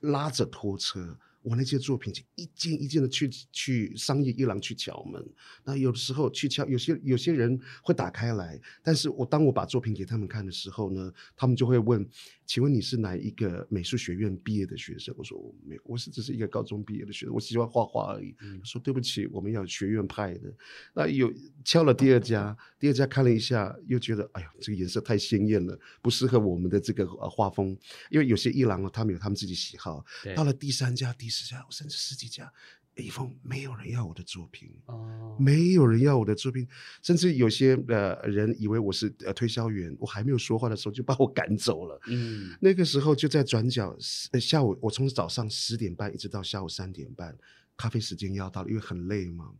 [0.00, 1.18] 拉着拖车。
[1.42, 5.24] 我那些作品就一件一件的去去商业一廊去敲门，
[5.64, 12.06] 那有的时候去敲，有些有些人会打开来，但是我当我把作品给他们看的时候呢，他们就会问，
[12.44, 15.14] 请问你是哪一个美术学院毕业的学生？
[15.16, 18.34] 我说我没有，我是只是一个高中毕业的学生，我喜欢画画而已。
[18.64, 20.52] 说对不起，我们要学院派的。
[20.92, 21.32] 那有
[21.64, 27.76] 敲了第二家，第二家看了一下，又觉得哎呀，这个颜色太鲜艳了，不适合我们的这个呃画风，
[28.10, 30.04] 因为有些一廊啊，他们有他们自己喜好。
[30.34, 31.27] 到了第三家、第。
[31.28, 32.52] 十家，甚至十几家，
[32.96, 36.66] 一封没有人要我的作品，哦，没有人要我的作品，
[37.02, 42.00] 甚至有些呃人以为我是呃推销员，我还没有说话的时候就把我赶走了。
[42.08, 43.96] 嗯，那个时候就在转角，
[44.40, 47.36] 下午我从早上十点半一直到下午三点半，
[47.76, 49.52] 咖啡时间要到了，因为很累嘛。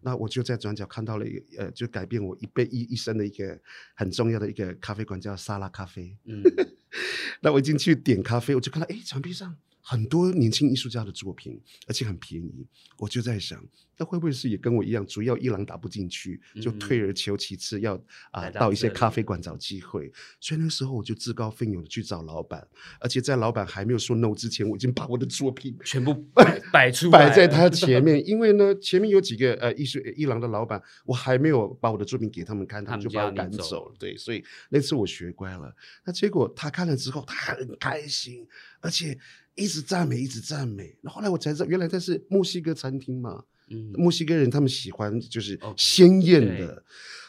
[0.00, 3.60] 那我就在转角看到了一个呃，就改变我一辈一一生的一个
[3.94, 6.16] 很重要的一个咖啡馆，叫沙拉咖啡。
[6.24, 6.42] 嗯，
[7.42, 9.56] 那我一进去点咖啡，我就看到哎，墙壁上。
[9.90, 12.66] 很多年轻艺术家的作品，而且很便宜，
[12.98, 13.58] 我就在想，
[13.96, 17.98] 那会不会是也跟我一样，主要一郎打不进去，就退而求其次，要
[18.30, 20.12] 啊到一些咖啡馆找机会。
[20.40, 22.68] 所以那时候我就自告奋勇的去找老板，
[23.00, 28.22] 而且在老板还没有说 no 之前，我已经把我的作品全部 摆摆出摆在他前面。
[28.28, 33.94] 因为呢，前面有几个呃艺术一郎的老板，我还没有把我的作品给他们看，他们就把我赶走了。
[33.98, 35.74] 对，所以那次我学乖了。
[36.04, 38.46] 那结果他看了之后，他很开心，
[38.82, 39.18] 而且。
[39.58, 40.96] 一直赞美，一直赞美。
[41.02, 43.44] 那后来我才知道，原来这是墨西哥餐厅嘛。
[43.70, 46.82] 嗯，墨西哥人他们喜欢就是鲜艳的。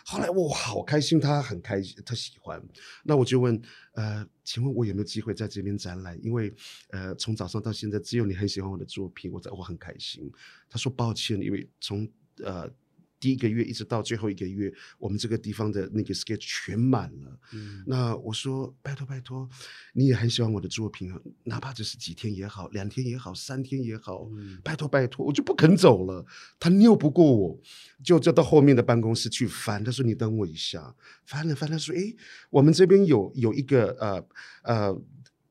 [0.05, 2.61] 后来我好开心，他很开心，他喜欢。
[3.03, 3.61] 那我就问，
[3.93, 6.17] 呃，请问我有没有机会在这边展览？
[6.23, 6.53] 因为
[6.91, 10.31] 呃，从早上到现在，只有你很喜欢我的作品，我在我很开心。
[10.69, 12.07] 他说抱歉，因为从
[12.43, 12.71] 呃。
[13.19, 17.39] 第一个月一直到最后一个月，我们这个地方的那个 sketch 全满了。
[17.53, 19.47] 嗯，那我说拜托拜托，
[19.93, 26.25] 你也很喜欢我的作品啊，哪怕只是几天也好，两天也好，三天也好，嗯拜托拜托，我就不肯走了。
[26.59, 27.59] 他拗不过我，
[28.03, 29.83] 就就到后面的办公室去翻。
[29.83, 32.15] 他说你等我一下，翻了翻，他说诶，
[32.49, 34.27] 我们这边有有一个呃
[34.63, 35.01] 呃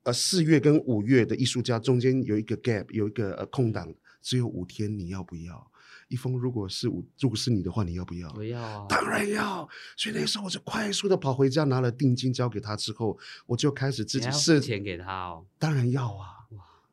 [0.05, 5.71] 呃四月跟五月的艺术家中间有一个 gap，有一个呃空档，只有五天，你要不要？
[6.09, 8.31] 一封，如果是我，如果是你的话，你要不要？
[8.33, 9.69] 不要，当然要。
[9.97, 15.45] 所以那时候我就快速的跑回家，拿了定金交给他之后，我就开始自己设钱给他哦。
[15.59, 16.47] 当然要啊，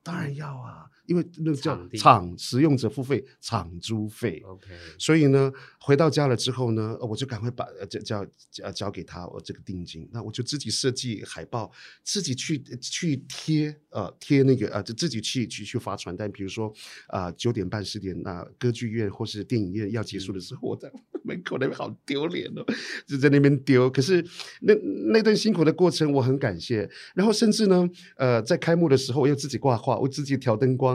[0.03, 0.89] 当然要啊。
[1.07, 11.71] 因为那个叫场使用者付费场租费，OK，所以呢，回到家了之后呢，我就赶快把交交交交给他我这个定金，那我就自己设计海报，
[12.03, 16.73] 自己去去贴呃贴那个呃就自己去去去发传单，比如说
[17.07, 20.91] 啊九点半十点那歌剧院或是电影院要结束的时候，我在
[21.23, 22.63] 门口那边好丢脸哦，
[23.07, 23.89] 就在那边丢。
[23.89, 24.23] 可是
[24.61, 24.73] 那
[25.11, 26.87] 那段辛苦的过程，我很感谢。
[27.15, 30.94] 然后甚至呢，呃，在开幕的时候，我又自己挂画，我自己调灯光，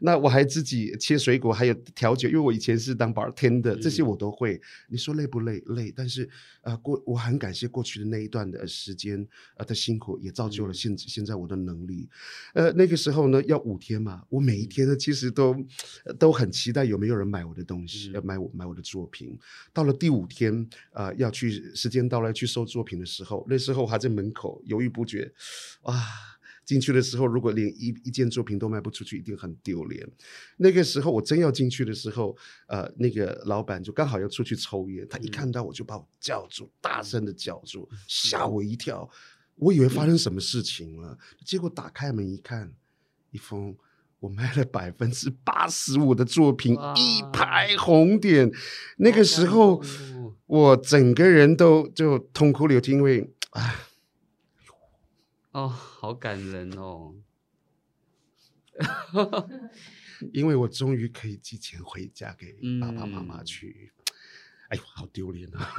[0.00, 4.60] 那我还自己切水果，还有调酒，因为我以前是当 bartender，这些我都会。
[4.88, 5.62] 你说累不累？
[5.66, 6.28] 累，但是
[6.62, 12.08] 呃，过我很感谢过去的那一段的时间呃的辛苦，也造就了现现在我的能力。
[12.54, 15.56] 呃，那个时候呢，要五天嘛，我每一天呢，其实都
[16.18, 19.38] 都很期待有没有人买我的东西，要买我买我的作品。
[19.72, 25.32] 到了第五天，呃，要去时间到了去收作品的时候，那时候还在门口犹豫不决，
[25.82, 26.29] 哇！
[26.70, 30.08] 进去的时候，如果连一一件作品都卖不出去，一定很丢脸。
[30.58, 32.36] 那个时候我真要进去的时候，
[32.68, 39.10] 呃，那个老板就刚好要出去抽烟，他一看到我就把我叫住，大声的叫住，吓我一跳。
[39.56, 42.72] 我以为发生什么事情了，结果打开门一看，
[43.32, 43.76] 一封
[44.20, 48.48] 我卖了百分之八十五的作品，一排红点。
[48.98, 49.82] 那个时候
[50.46, 53.88] 我整个人都就痛哭流涕，因为啊。
[55.52, 57.14] 哦，好感人哦！
[60.32, 63.92] 因为我终于可以寄钱回家给爸爸妈妈去。
[64.68, 65.74] 哎呦，好丢脸啊！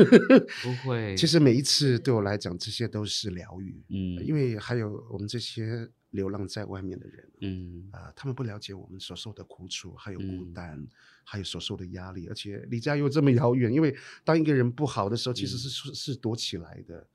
[0.61, 3.81] 不会，其实每一次对我来讲，这些都是疗愈。
[3.87, 10.85] 嗯，因为还有我们这些流浪在外面的人，嗯啊，他们不了解我们所受的苦楚，还有孤单，
[11.23, 13.71] 还有所受的压力，而且离家又这么遥远。
[13.71, 17.07] 因为当一个人不好的时候，其实是是是躲起来的。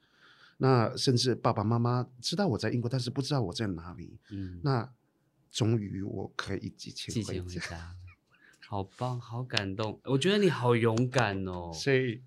[0.59, 4.19] 那甚至爸爸妈妈知道我在英国，但是不知道我在哪里。
[4.31, 4.91] 嗯，那
[5.51, 7.95] 终于我可以寄钱回家，
[8.67, 10.01] 好棒，好感动。
[10.05, 11.71] 我觉得你好勇敢哦。
[11.73, 12.23] 所以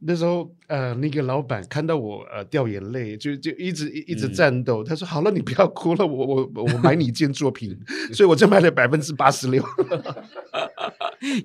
[0.00, 4.84] 那时候，呃，那个老板看到我呃掉眼泪，就就一直一直战斗。
[4.84, 7.76] 他说：“好了，你不要哭了，我我我买你一件作品。
[8.14, 9.60] ”所以我就卖了百分之八十六。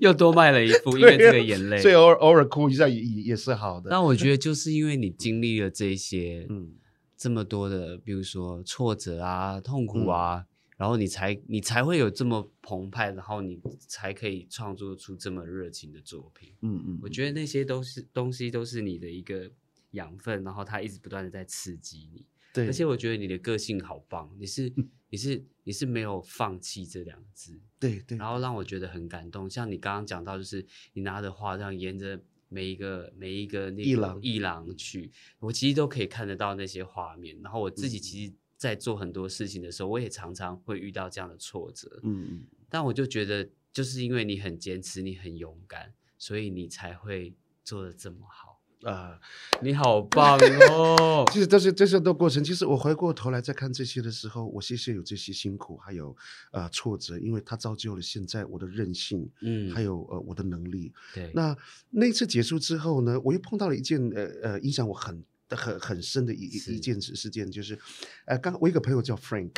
[0.00, 3.90] 又多卖了一副，因为这个眼泪，所以偶尔偶尔哭一下也也是好的。
[3.90, 6.68] 但我觉得就是因为你经历了这些，嗯，
[7.16, 10.44] 这么多的，比如说挫折啊、痛苦啊，
[10.76, 16.52] 然后你才你才会有这么澎湃，然后你才可以创作出这么热情的作品。
[16.62, 19.50] 嗯嗯，我觉得那些都是东西，都是你的一个
[19.92, 22.26] 养分，然后它一直不断的在刺激你。
[22.52, 24.72] 对，而且我觉得你的个性好棒，你是
[25.10, 29.50] 你是你是没有放弃这两个字，对对，然后让我觉得很感动。
[29.50, 35.10] 像你刚刚讲到，就是你拿着画这样沿着每一个每一个那个一廊去，
[35.40, 37.36] 我其实都可以看得到那些画面。
[37.42, 48.60] 然后我自己其实，在做很多事情的时候，我也常常会遇到这样的挫折，嗯嗯，但我就觉得，就是因为你很坚持，你很勇敢，所以你才会做的这么好。
[48.82, 49.18] 啊，
[49.62, 50.38] 你好棒
[50.70, 51.24] 哦！
[51.32, 52.44] 其实这是这些的过程。
[52.44, 56.14] 其实我回过头来再看这些的时候，我谢谢有这些辛苦，还有
[56.52, 60.92] 呃挫折，因为它造就了现在我的韧性，嗯，还有呃我的能力。
[61.14, 61.56] 对，那
[61.88, 67.78] 那次结束之后呢，我又碰到了一件呃呃影响我很很很深的一一件事件，就是
[68.26, 69.54] 呃刚我一个朋友叫 Frank，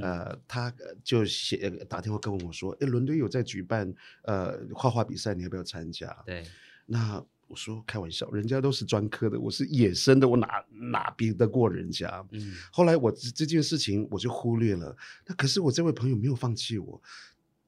[0.00, 6.16] 呃他就写打电话跟我说，哎，伦敦有在举办呃画画比赛，你要不要参加？
[6.26, 6.44] 对，
[6.86, 7.24] 那。
[7.50, 12.22] 我说开玩笑，人家都是专科的，我是野生的，我哪哪比得过人家？
[12.32, 14.94] 嗯，后来我这这件事情我就忽略了。
[15.26, 17.00] 那可是我这位朋友没有放弃我，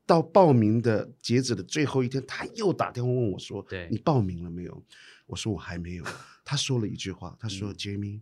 [0.04, 4.84] 到报名的截止的最后一天，他又打电话问我说：“对你报名了没有？”
[5.24, 6.04] 我说：“我还没有。”
[6.50, 8.18] 他说了一句话，他说：“Jamie，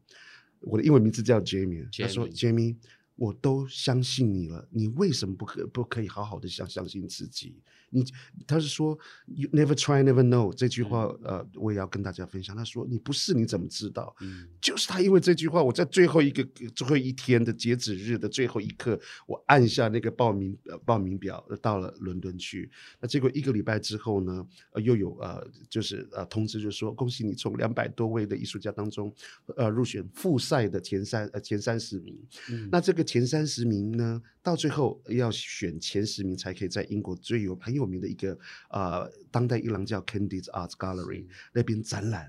[0.61, 2.77] 我的英文名字叫 Jamie。”他说：“Jamie，
[3.19, 7.57] 我都相信你了，你为什么不可不可以好好的相相信自己？”
[7.91, 8.05] 你
[8.47, 12.55] 他是说，You never try, never know 这句话，呃，我也要跟大家分享。
[12.55, 14.15] 他说，你不是你怎么知道？
[14.21, 22.71] 嗯，就是他因为这句话，我在最后一个最后一天的截止日的最后一刻，我按下那个报名呃报名表，到了伦敦去。
[23.01, 29.11] 那结果一个礼拜之后呢，呃，又有呃就是呃通知，就说恭喜你从两百多位的艺术家当中，
[29.57, 32.15] 呃入选复赛的前三呃前三十名。
[32.51, 37.79] 嗯，那这个前三十名呢，到最后要选前十名才可以在英国最有很。
[37.79, 38.37] 有名的一个
[38.71, 42.29] 呃当代艺廊叫 Candice Art Gallery 那边展览，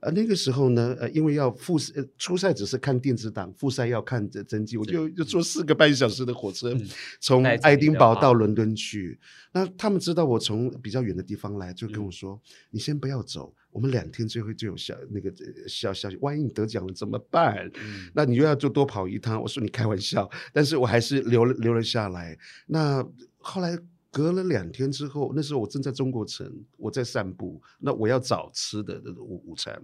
[0.00, 6.76] 呃那个时候呢，呃因为要复赛，初赛只是看电子档，复赛要看真真迹，我就就坐四个半小时的火车
[7.20, 9.20] 从爱丁堡到伦敦去。
[9.52, 15.32] 那他们知道我从比较远的地方来，就跟我说：“你先不要走，我们两天就会就有消那个
[15.66, 17.68] 消消息，万一你得奖了怎么办？
[18.14, 22.38] 那你又要就多跑一趟。”我说：“你开玩笑。”但是我还是留了留了下来。
[22.66, 23.04] 那
[23.38, 23.76] 后来。
[24.14, 27.58] 隔了两天之后，那时候我正在中国城，我在散步。
[27.78, 29.82] 那我要找吃的的午午餐。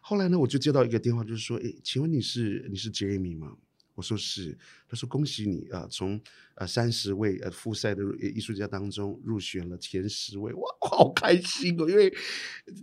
[0.00, 3.56] 后来呢，我就接到一个电话，就是说：“诶，请问你是你是 Jamie 吗？”
[3.96, 4.56] 我说是。
[4.88, 6.20] 他说恭喜你啊，从
[6.54, 11.90] 呃三十位呃复赛的艺术家当中入选了前十位，哇，好开心哦！
[11.90, 12.14] 因为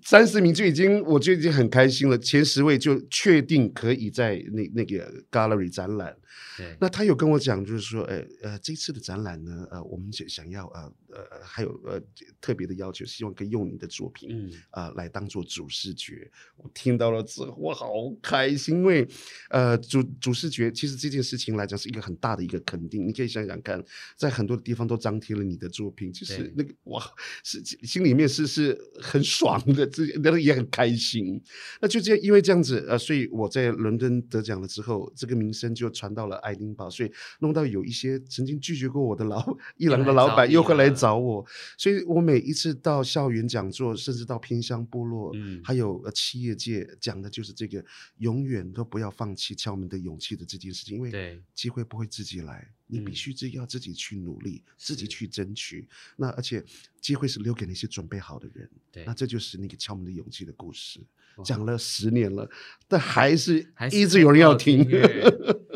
[0.04, 6.13] 三十名就已经我就已经很开心了，前十位就确定可以在那那个 gallery 展览。
[6.58, 12.02] 对，那他有跟我讲，就是说，呃呃，这次的展览呢，呃，我们想想要呃呃还有呃
[12.42, 16.30] 特别的要求，希望可以用你的作品，嗯啊来当做主视觉。
[16.58, 19.08] 我听到了之后，我好开心，因为
[19.50, 21.94] 呃主主视觉其实这件事情来讲是。
[21.94, 23.80] 一个很大的一个肯定，你可以想想看，
[24.18, 27.04] 在很多的地方都张贴了你的作品，就是那个哇，
[27.44, 31.40] 是心里面是是很爽的，这那个也很开心。
[31.80, 37.12] 那就这样，因为这样子，呃，所以我在伦敦得奖了之后，这个名声就传到了爱丁堡，所以
[37.42, 41.45] 弄到有一些曾经拒绝过我的老伊朗的老板又会来找我，
[41.77, 47.85] 所以我每一次到校园讲座，甚至到偏乡部落，嗯，还有呃企业界讲的就是这个
[48.17, 51.83] 永远都不要放弃敲门的勇气的这件事情，因为机会。
[51.93, 55.87] 不会自己来，你必须自要自己去努力，自己去争取。
[56.15, 56.63] 那而且
[57.01, 58.67] 机会是留给那些准备好的人。
[58.89, 60.99] 对，那这就是那个敲门的勇气的故事。
[61.43, 62.49] 讲了十年了，
[62.87, 64.83] 但还是一直有人要听。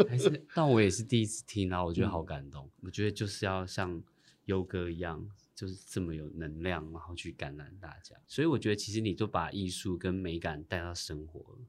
[0.07, 2.67] 还是，但我也是第一次听，然后我觉得好感动。
[2.79, 4.01] 我觉得就是要像
[4.47, 5.25] 优哥一样，
[5.55, 8.13] 就是这么有能量，然后去感染大家。
[8.27, 11.59] 所以我觉得，其实你都把艺术跟美感带到生活了。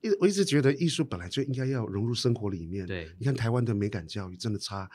[0.00, 2.86] 一我一直觉得艺术本来就应该要融入生活里面。
[2.86, 4.90] 对，你看台湾的美感教育真的差，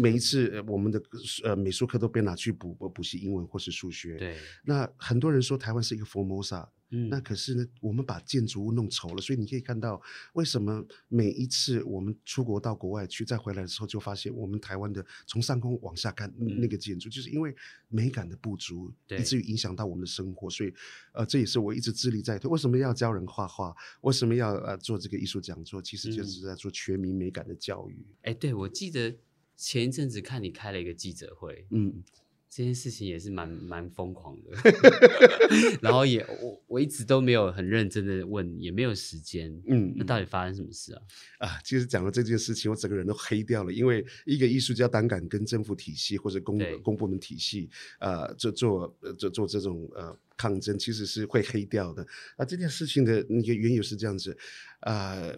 [0.00, 1.02] 每一次我们的
[1.44, 4.16] 呃美术课都被拿去补补习英文或是数学。
[4.16, 6.68] 对，那很多人说台湾是一个 Formosa。
[7.08, 10.00] 那可是呢，我们把建筑物弄丑了，所以你可以看到
[10.34, 17.54] 为什么每一次我们出国到国外去，再回来的时候，就发现我们台湾的从上空往下看那个建筑，就是因为
[17.88, 20.50] 美感的不足，以至于影响到我们的生活。
[20.50, 20.72] 所以，
[21.14, 22.50] 呃，这也是我一直致力在推。
[22.50, 23.74] 为什么要教人画画？
[24.02, 25.80] 为什么要呃做这个艺术讲座？
[25.80, 28.04] 其实就是在做全民美感的教育。
[28.22, 29.16] 哎，对，我记得
[29.56, 32.02] 前一阵子看你开了一个记者会，嗯。
[32.54, 34.50] 这件事情也是蛮蛮疯狂的，
[35.80, 41.00] 然后也我我一直都没有很认真的问，也没有时间，嗯，那到底发生什么事啊？
[41.38, 52.06] 啊，其实讲了这件事情，我整个人都黑掉了，因为一个艺术家胆敢跟政府体系或者公公部门体系，呃，做做做做这种呃抗争，其实是会黑掉的。
[52.36, 54.36] 啊，这件事情的那个缘由是这样子，
[54.80, 55.34] 呃。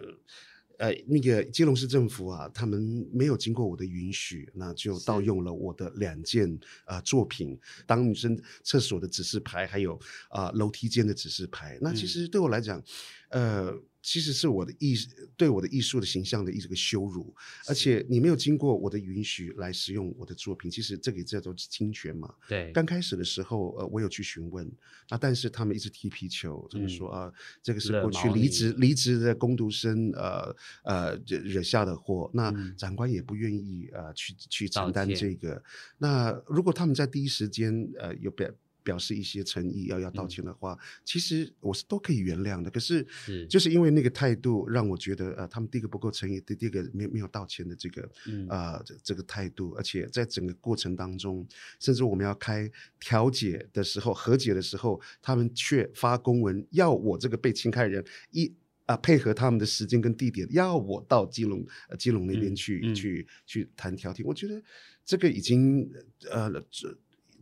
[0.77, 9.99] 呃，那个基隆市政府啊，他们没有经过我的允许，那就盗用了我的两件啊作品，当女生厕所的指示牌，还有
[10.29, 11.77] 啊楼梯间的指示牌。
[11.81, 12.81] 那其实对我来讲，
[13.29, 13.73] 呃。
[14.05, 14.95] 其实是我的艺
[15.35, 17.35] 对我的艺术的形象的一个羞辱，
[17.67, 22.31] 而且你没有经过我的允许来使用我的作品，其实这个叫做侵权嘛。
[22.47, 24.71] 对，刚开始的时候，呃，我有去询问，
[25.09, 27.33] 啊，但是他们一直踢皮球，就是说啊，
[27.63, 35.61] 这个是过去离职离职的工读生，呃呃惹下的祸，那长官也不愿意呃去去承担这个。
[35.97, 38.47] 那如果他们在第一时间呃有表。
[38.85, 42.69] 表示一些诚意，要要道歉的话，其实我是都可以原谅的。
[42.69, 43.05] 可是，
[43.47, 48.07] 就是因为那个态度，让我觉得，呃，他们第一个不够诚意，第第二个没没有道歉的这个，
[48.47, 51.45] 啊，这这个态度，而且在整个过程当中，
[51.79, 58.53] 甚至我们要开调解的时候、和解的时候，他们却发公文要我这个被侵害人一
[58.85, 61.65] 啊配合他们的时间跟地点，要我到基隆
[61.97, 64.23] 基隆那边去去去谈调停。
[64.23, 64.61] 我觉得
[65.03, 65.89] 这个已经
[66.31, 66.51] 呃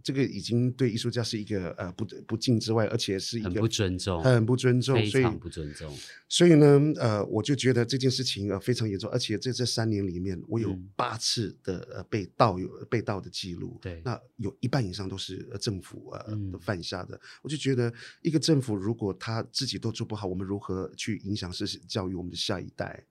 [0.04, 0.14] 这。
[0.14, 5.92] 这个已经对艺术家是一个呃不不敬之外，而且是一个很不尊重，很不尊重，非常不尊重。
[6.30, 17.20] 所以呢，呃，我就觉得这件事情呃非常严重，而且在这三年里面，我有八次的呃被盗有被盗的记录，对，那有一半以上都是政府呃犯下的。
[17.42, 17.92] 我就觉得
[18.22, 23.04] 一个政府如果他自己都做不好，我们如何去影响是教育我们的下一代？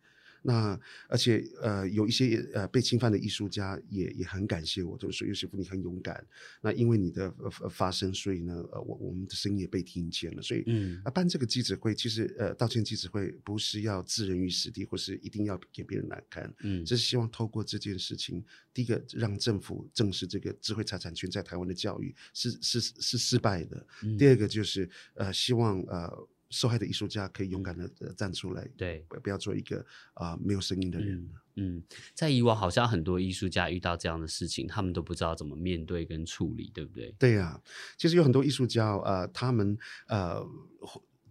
[0.42, 0.78] 那
[1.08, 6.26] 而且呃有一些呃被侵犯的艺术家也也很感谢我，就是说尤师傅你很勇敢。
[6.60, 10.42] 那因为你的呃发声，所以呢呃我我们的声音也被听见了。
[10.42, 16.52] 所以嗯啊办这个记者会，其实呃道歉记者会不是要置人于死地，或是一定要给别人难堪。
[16.60, 23.86] 嗯，这是希望透过这件事情，第一个让政府正视这个智慧财产权在台湾的教育是是是失败的。
[24.18, 26.28] 第二个就是呃希望呃。
[26.52, 31.28] 受害的艺术家可以勇敢的站出来，对，不要做一个啊没有声音的人。
[31.56, 31.82] 嗯，
[32.14, 37.14] 在以往好像很多艺术家遇到这样的事情，他们都不知道怎么面对跟处理，对不对？
[37.18, 37.60] 对呀，
[37.96, 39.76] 其实有很多艺术家呃，他们
[40.08, 40.46] 呃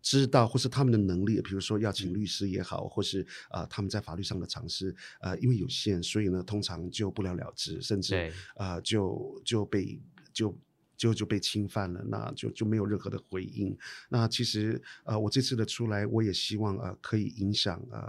[0.01, 9.99] 知道或是他们的能力，比如说要请律师也好，或是啊他们在法律上的尝试，呃因为有限，所以呢通常就不了了之，甚至啊就就被
[10.34, 10.57] 就。
[11.02, 13.76] 就就被侵犯了，那就就没有任何的回应。
[14.08, 17.99] 那其实呃，我这次的出来，我也希望呃可以影响呃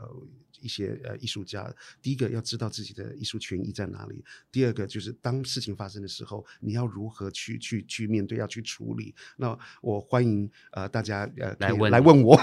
[0.62, 9.14] 一些呃艺术家，第一个要知道自己的艺术权益在哪里，第二个就是当事情发生的时候，你要如何去去去面对，要去处理。
[9.36, 12.40] 那我欢迎呃大家呃来问来问我，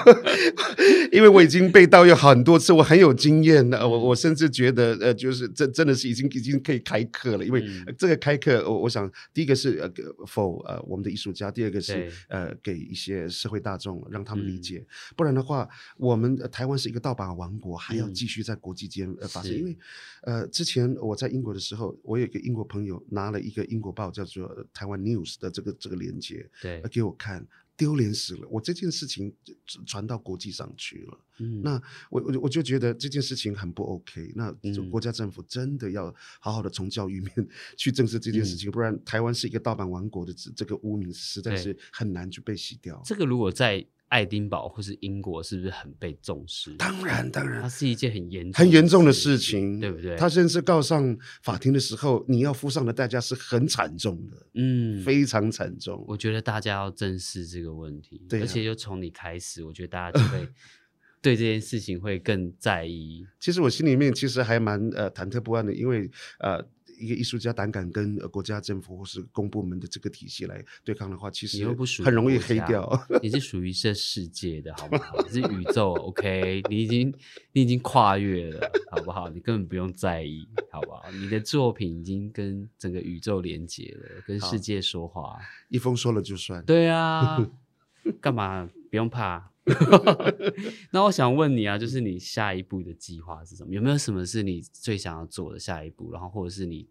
[1.11, 7.85] 因为我已经被盗用很多次，我很有经验的，我我甚至觉得呃就是真真的是已经已经可以开课了，因为嗯。
[7.97, 9.91] 这个开课，我我想第一个是呃
[10.27, 14.61] 否呃我们的艺术家，第二个是呃给一些社会大众让他们理嗯。
[14.61, 15.67] 解，不然的话，
[15.97, 19.53] 我们呃台湾是一个盗版王国，还要嗯继续在国际间呃发生。
[19.55, 19.77] 因为
[20.23, 27.47] 呃之前我在英国的时候，我有一个英国朋友拿了一个英国报叫做《台湾 News》的这个这个链接，对呃，给我看。
[27.79, 28.47] 丢脸死了！
[28.49, 29.33] 我这件事情
[29.65, 34.33] 传传到国际上去了，嗯那我我我就觉得这件事情很不 OK。
[34.35, 34.51] 那
[34.91, 37.47] 国家政府真的要好好的从教育面
[37.77, 43.01] 去正视这件事嗯情，不然台湾是一个盗版王国的这这个污名实在是很难去被洗掉。
[43.05, 46.75] 这个如果在爱丁堡或是英国，是不是很被重视？
[46.75, 50.15] 当然，当然它，是一件很严很严重的事事情，对不对？
[50.17, 56.03] 他甚至告上法庭的时候，你要付上的代价是很惨重的，嗯，非常惨重。
[56.07, 60.47] 我觉得大家要正视这个问题，对啊而且就从你开始，我觉得大家就会
[61.21, 63.25] 对这件事情会更在意。
[63.39, 66.67] 其实我心里面其实还蛮呃忐忑不安的，因为呃。
[66.99, 72.87] 一个艺术家胆敢跟呃国家政府或是公部门的这个体系来对抗的话，其你实又不属于很容易黑掉。
[73.21, 75.15] 你是属于这世界的，好不好？
[75.23, 76.61] 你是宇宙，OK？
[76.69, 77.13] 你已经
[77.53, 79.29] 你已经跨越了，好不好？
[79.29, 81.03] 你根本不用在意，好不好？
[81.11, 85.39] 你的作品已经跟整个宇宙连接了，跟世界说话。
[85.69, 86.63] 一封说了就算。
[86.65, 87.49] 对啊，
[88.19, 89.51] 干嘛不用怕？
[90.91, 93.73] 那我想问你啊，就是你下一步的计划是什么？
[93.73, 96.11] 有没有什么是你最想要做的下一步？
[96.11, 96.87] 然后或者是你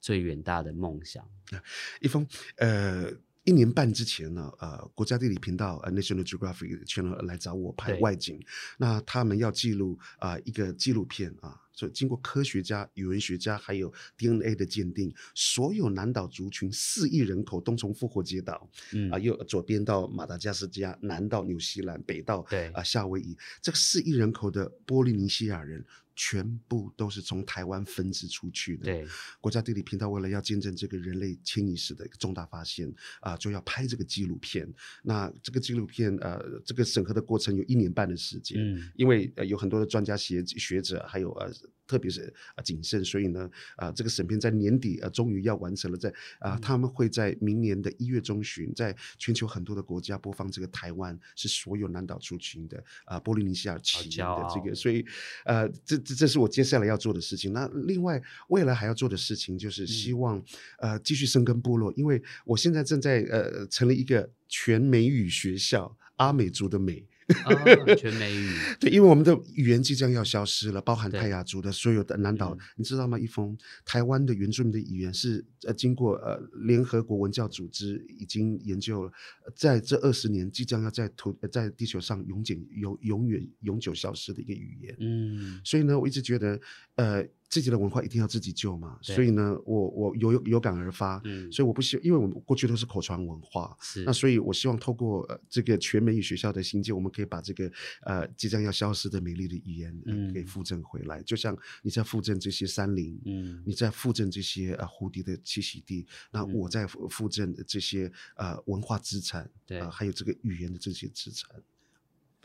[0.00, 1.24] 最远大的梦想？
[2.00, 3.12] 一封呃。
[3.44, 8.38] 一年半之前呢，呃，国家地理频道呃 National Geographic Channel 来找我拍对外景，
[8.76, 25.84] 那他们要记录啊、一个纪录片啊，所以经过科学家、语文学家还有 DNA 的鉴定，所有南岛族群四亿人口都从复活节岛嗯啊，右左边到马达加斯加，南到纽西兰，北到对啊夏威夷，这个四亿人口的波利尼西亚人。
[26.18, 28.86] 全部都是从台湾分支出去的。
[28.86, 29.06] 对，
[29.40, 34.68] 国家地理频道为了要见证这个人类迁移史的一个重大发现啊、就要拍这个纪录片。
[35.04, 38.58] 那这个纪录片呃，这个审核的过程有一年半的时间。
[38.60, 41.48] 嗯因为呃有很多的专家学学者，还有呃
[41.88, 46.08] 特别是啊谨慎，所以呢啊、这个审片在年底啊终于要完成了，在
[46.38, 55.04] 啊、嗯他们会在明年的一月中旬，在全球很多的国家播放这个台湾是所有南岛族群的啊、波利尼西亚起源的这个，所以
[55.46, 57.52] 呃这这这是我接下来要做的事情。
[57.54, 60.44] 那另外未来还要做的事情就是希嗯望、
[60.78, 67.06] 呃继续生根部落，因为我现在正在呃成立一个全美语学校，阿美族的美。
[67.44, 68.50] 啊，全美语，
[68.80, 73.18] 对，因为我们的语言即将要消失了，包含泰雅族的所有的南岛，嗯你知道吗？
[73.18, 79.12] 一封，台湾的原住民的语言是呃经过呃联合国文教组织已经研究了，
[79.44, 84.96] 呃在这二十年即将要在土呃在地球上永久永永远永久消失的一个语言。
[84.98, 86.58] 嗯，所以呢，我一直觉得，
[86.94, 88.98] 呃，自己的文化一定要自己救嘛。
[89.02, 91.50] 所以呢，我我有有有感而发，嗯。
[91.50, 94.04] 所以我不希，因为我们过去都是口传文化，是。
[94.04, 97.70] 那所以，我希望透过呃这个全美语学校的新建，我们可以把这个
[98.02, 100.32] 呃即将要消失的美丽的语言、呃嗯。
[100.32, 101.22] 给复振回来。
[101.22, 103.62] 就像你在复振这些山林，嗯。
[103.64, 109.80] 你在复振这些呃蝴蝶的栖息地，那嗯我在复复振这些呃文化资产，对。
[109.80, 111.50] 呃还有这个语言的这些资产。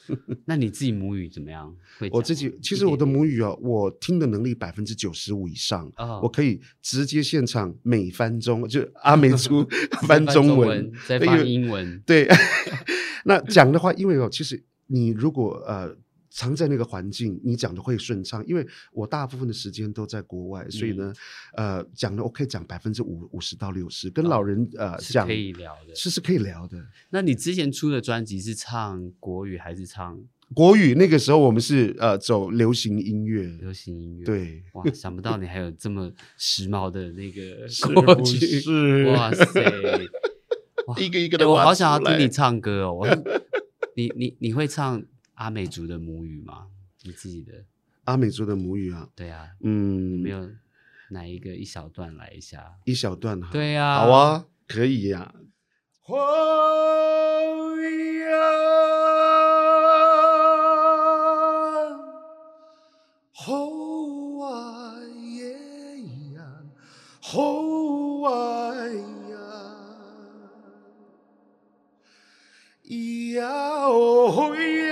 [0.46, 1.74] 那你自己母语怎么样？
[2.00, 9.66] 会我自己其实我的母语啊，我听的能力百分之九十五以上，哦我可以直接现场美翻中，就阿美族
[10.08, 12.28] 翻中中文，再翻英文，对，
[13.26, 15.96] 那讲的话，因为哦，其实你如果呃
[16.34, 18.44] 常在那个环境，你讲的会顺畅。
[18.48, 21.14] 因为我大部分的时间都在国外，所以呢，
[21.56, 25.96] 嗯呃，讲的我可以讲百分之五五十到六十，跟老人、呃讲是可以聊的。
[25.96, 26.84] 是是可以聊的。
[27.12, 30.20] 那你之前出的专辑是唱国语还是唱
[30.56, 39.64] 国语那个时候我们是呃走流行音乐，流行音乐？，对，哇，想不到你还有这么时髦的那个 是过不去，是哇塞！
[40.88, 42.28] 哇一个一个的、欸我好想要听你。
[42.30, 42.94] 唱歌哦。
[42.94, 43.08] 我
[43.96, 45.02] 你你你会唱
[45.44, 46.68] 阿美族的母语吗？
[47.02, 47.66] 你自己的？
[48.06, 50.50] 阿美族的母语啊，对啊，嗯，没有
[51.10, 52.76] 哪一个一小段来一下？
[52.86, 53.50] 一小段哈。
[53.52, 55.34] 对呀，好，啊，可以呀、
[56.00, 56.16] 吼
[64.40, 65.04] 啊
[65.36, 65.50] 耶
[66.36, 66.64] 呀，
[67.22, 69.36] 吼啊呀，
[73.36, 73.42] 呀
[73.88, 74.83] 哦呀，哈嘿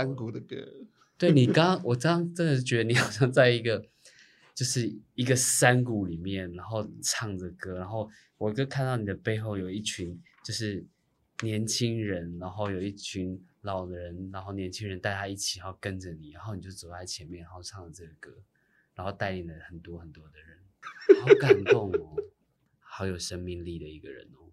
[0.00, 0.56] 山谷的歌，
[1.18, 3.84] 对你刚，我刚真的觉得你好像在一个，
[4.56, 10.86] 就是一个山谷里面，然后唱着歌，然后我就看到你的背后有一群就是
[11.42, 18.32] 年轻人，然后有一群老人，然后年轻人带他一起，然后跟着你，然后你就走在前面，然后唱着这个歌，
[18.96, 20.58] 然后带领了很多很多的人，
[21.20, 22.16] 好感动哦，
[22.78, 24.48] 好有生命力的一个人哦。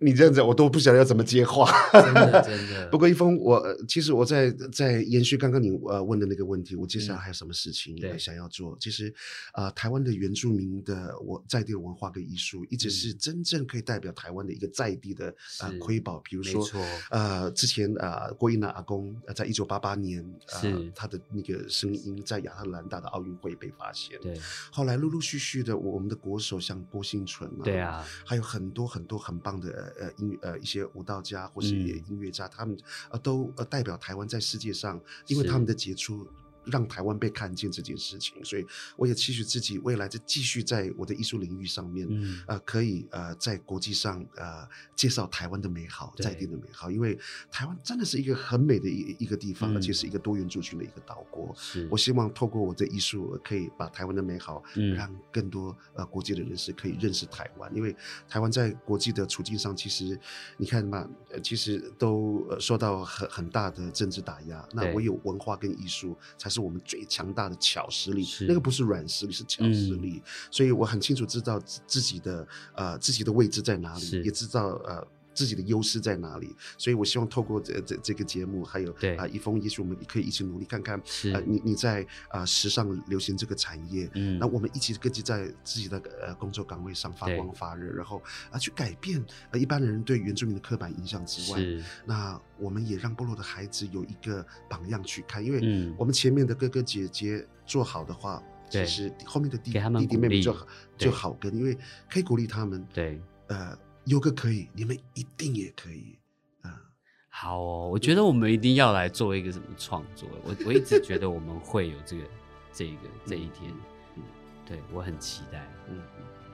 [0.00, 1.68] 你这样子，我都不晓得要怎么接话。
[1.92, 2.88] 真的，真的。
[2.90, 8.76] 不过一峰，我其实我在在延续刚刚你呃问的那个问题，我接下来还有什么事情想要做？
[8.80, 9.12] 其实
[9.52, 16.20] 啊，台湾的原住民的我在地的文化跟艺术，一直是真正可以代表台湾的一个在地的啊瑰宝。
[16.20, 16.64] 比如说，
[17.10, 20.24] 呃，之前啊，郭英的阿公在一九八八年，
[20.60, 24.16] 是他的那个声音在亚特兰大的奥运会被发现。
[24.20, 24.38] 对。
[24.70, 29.87] 后来陆陆续续的，我们的国手像郭幸存啊，对啊，还有很多很多很棒的。
[29.98, 32.76] 呃，音呃一些舞蹈家或是音乐家，他们
[33.10, 36.26] 呃都呃代表台湾在世界上，因为他们的杰出。
[36.70, 38.66] 让台湾被看见这件事情，所以
[38.96, 42.06] 我也期许自己未来就继续在我的艺术领域上面，
[42.46, 46.90] 呃，可以呃在国际上呃介绍台湾的美好，在地的美好。
[46.90, 47.18] 因为
[47.50, 51.54] 台湾真的是一个很美的一一个地方，而且是一个多元族群的一个岛国。
[51.90, 54.62] 我希望透过我的艺术，可以把台湾的美好，
[54.94, 57.74] 让更多呃国际的人士可以认识台湾。
[57.74, 57.96] 因为
[58.28, 60.18] 台湾在国际的处境上，其实
[60.58, 61.08] 你看嘛，
[61.42, 64.68] 其实都受到很很大的政治打压。
[64.74, 66.57] 那唯有文化跟艺术才是。
[66.58, 70.20] 是我们最强大的巧实力，那个不是软实力，是巧实力。
[70.50, 75.06] 所以我很清楚知道自己的呃自己的位置在哪里，也知道呃。
[75.38, 76.56] 自己的优势在哪里？
[76.76, 81.00] 所以我希望透过这这这个节目，还有啊一封，也许我们可以一起努力看看。
[81.04, 88.20] 是你你在啊时尚流行这个产业，嗯，那我们一起各自在自己的呃工作岗位上发光发热，然后
[88.50, 91.60] 啊去改变呃一般的人对原住民的刻板印象之外，
[92.04, 100.56] 那我们也让部落的孩子有一个榜样去看，因为我们前面的哥哥姐姐做好的话，其实后面的弟弟弟妹妹就
[100.96, 101.78] 就好跟，因为
[102.10, 102.84] 可以鼓励他们。
[102.92, 103.78] 对，呃。
[104.08, 106.18] 有个可以，你们一定也可以，
[106.62, 106.80] 啊，
[107.28, 110.26] 好哦，我觉得我们一定要来做一个什么创作。
[110.42, 112.22] 我我一直觉得我们会有这个
[112.72, 112.96] 这个
[113.26, 113.70] 这一天，
[114.16, 114.22] 嗯，
[114.64, 116.00] 对我很期待，嗯，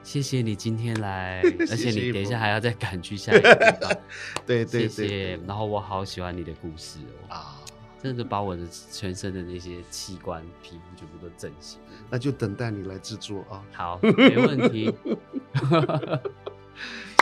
[0.02, 3.96] 谢谢你今天来， 而且你等一下还要再赶去下一个地方，
[4.44, 6.98] 对对对，然后我好喜欢你的故事
[7.28, 7.60] 哦，啊，
[8.02, 11.78] 真的把我的全身的那些器官皮肤全部都整形，
[12.10, 14.92] 那就等待你来制作啊，好，没问题。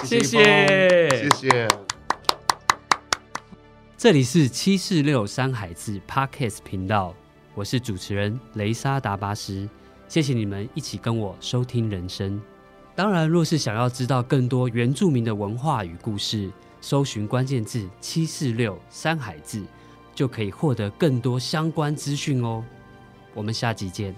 [0.04, 1.68] 谢谢，谢谢。
[3.96, 7.14] 这里是七四六山海字 Podcast 频道，
[7.54, 9.68] 我是主持人雷莎达巴斯。
[10.08, 12.40] 谢谢你们一起跟我收听人生。
[12.96, 16.50] 当然，若是想要知道更多原住民的文化与故事，
[16.80, 19.62] 搜寻关键字七四六山海字，
[20.14, 22.64] 就可以获得更多相关资讯哦。
[23.34, 24.14] 我们下集见。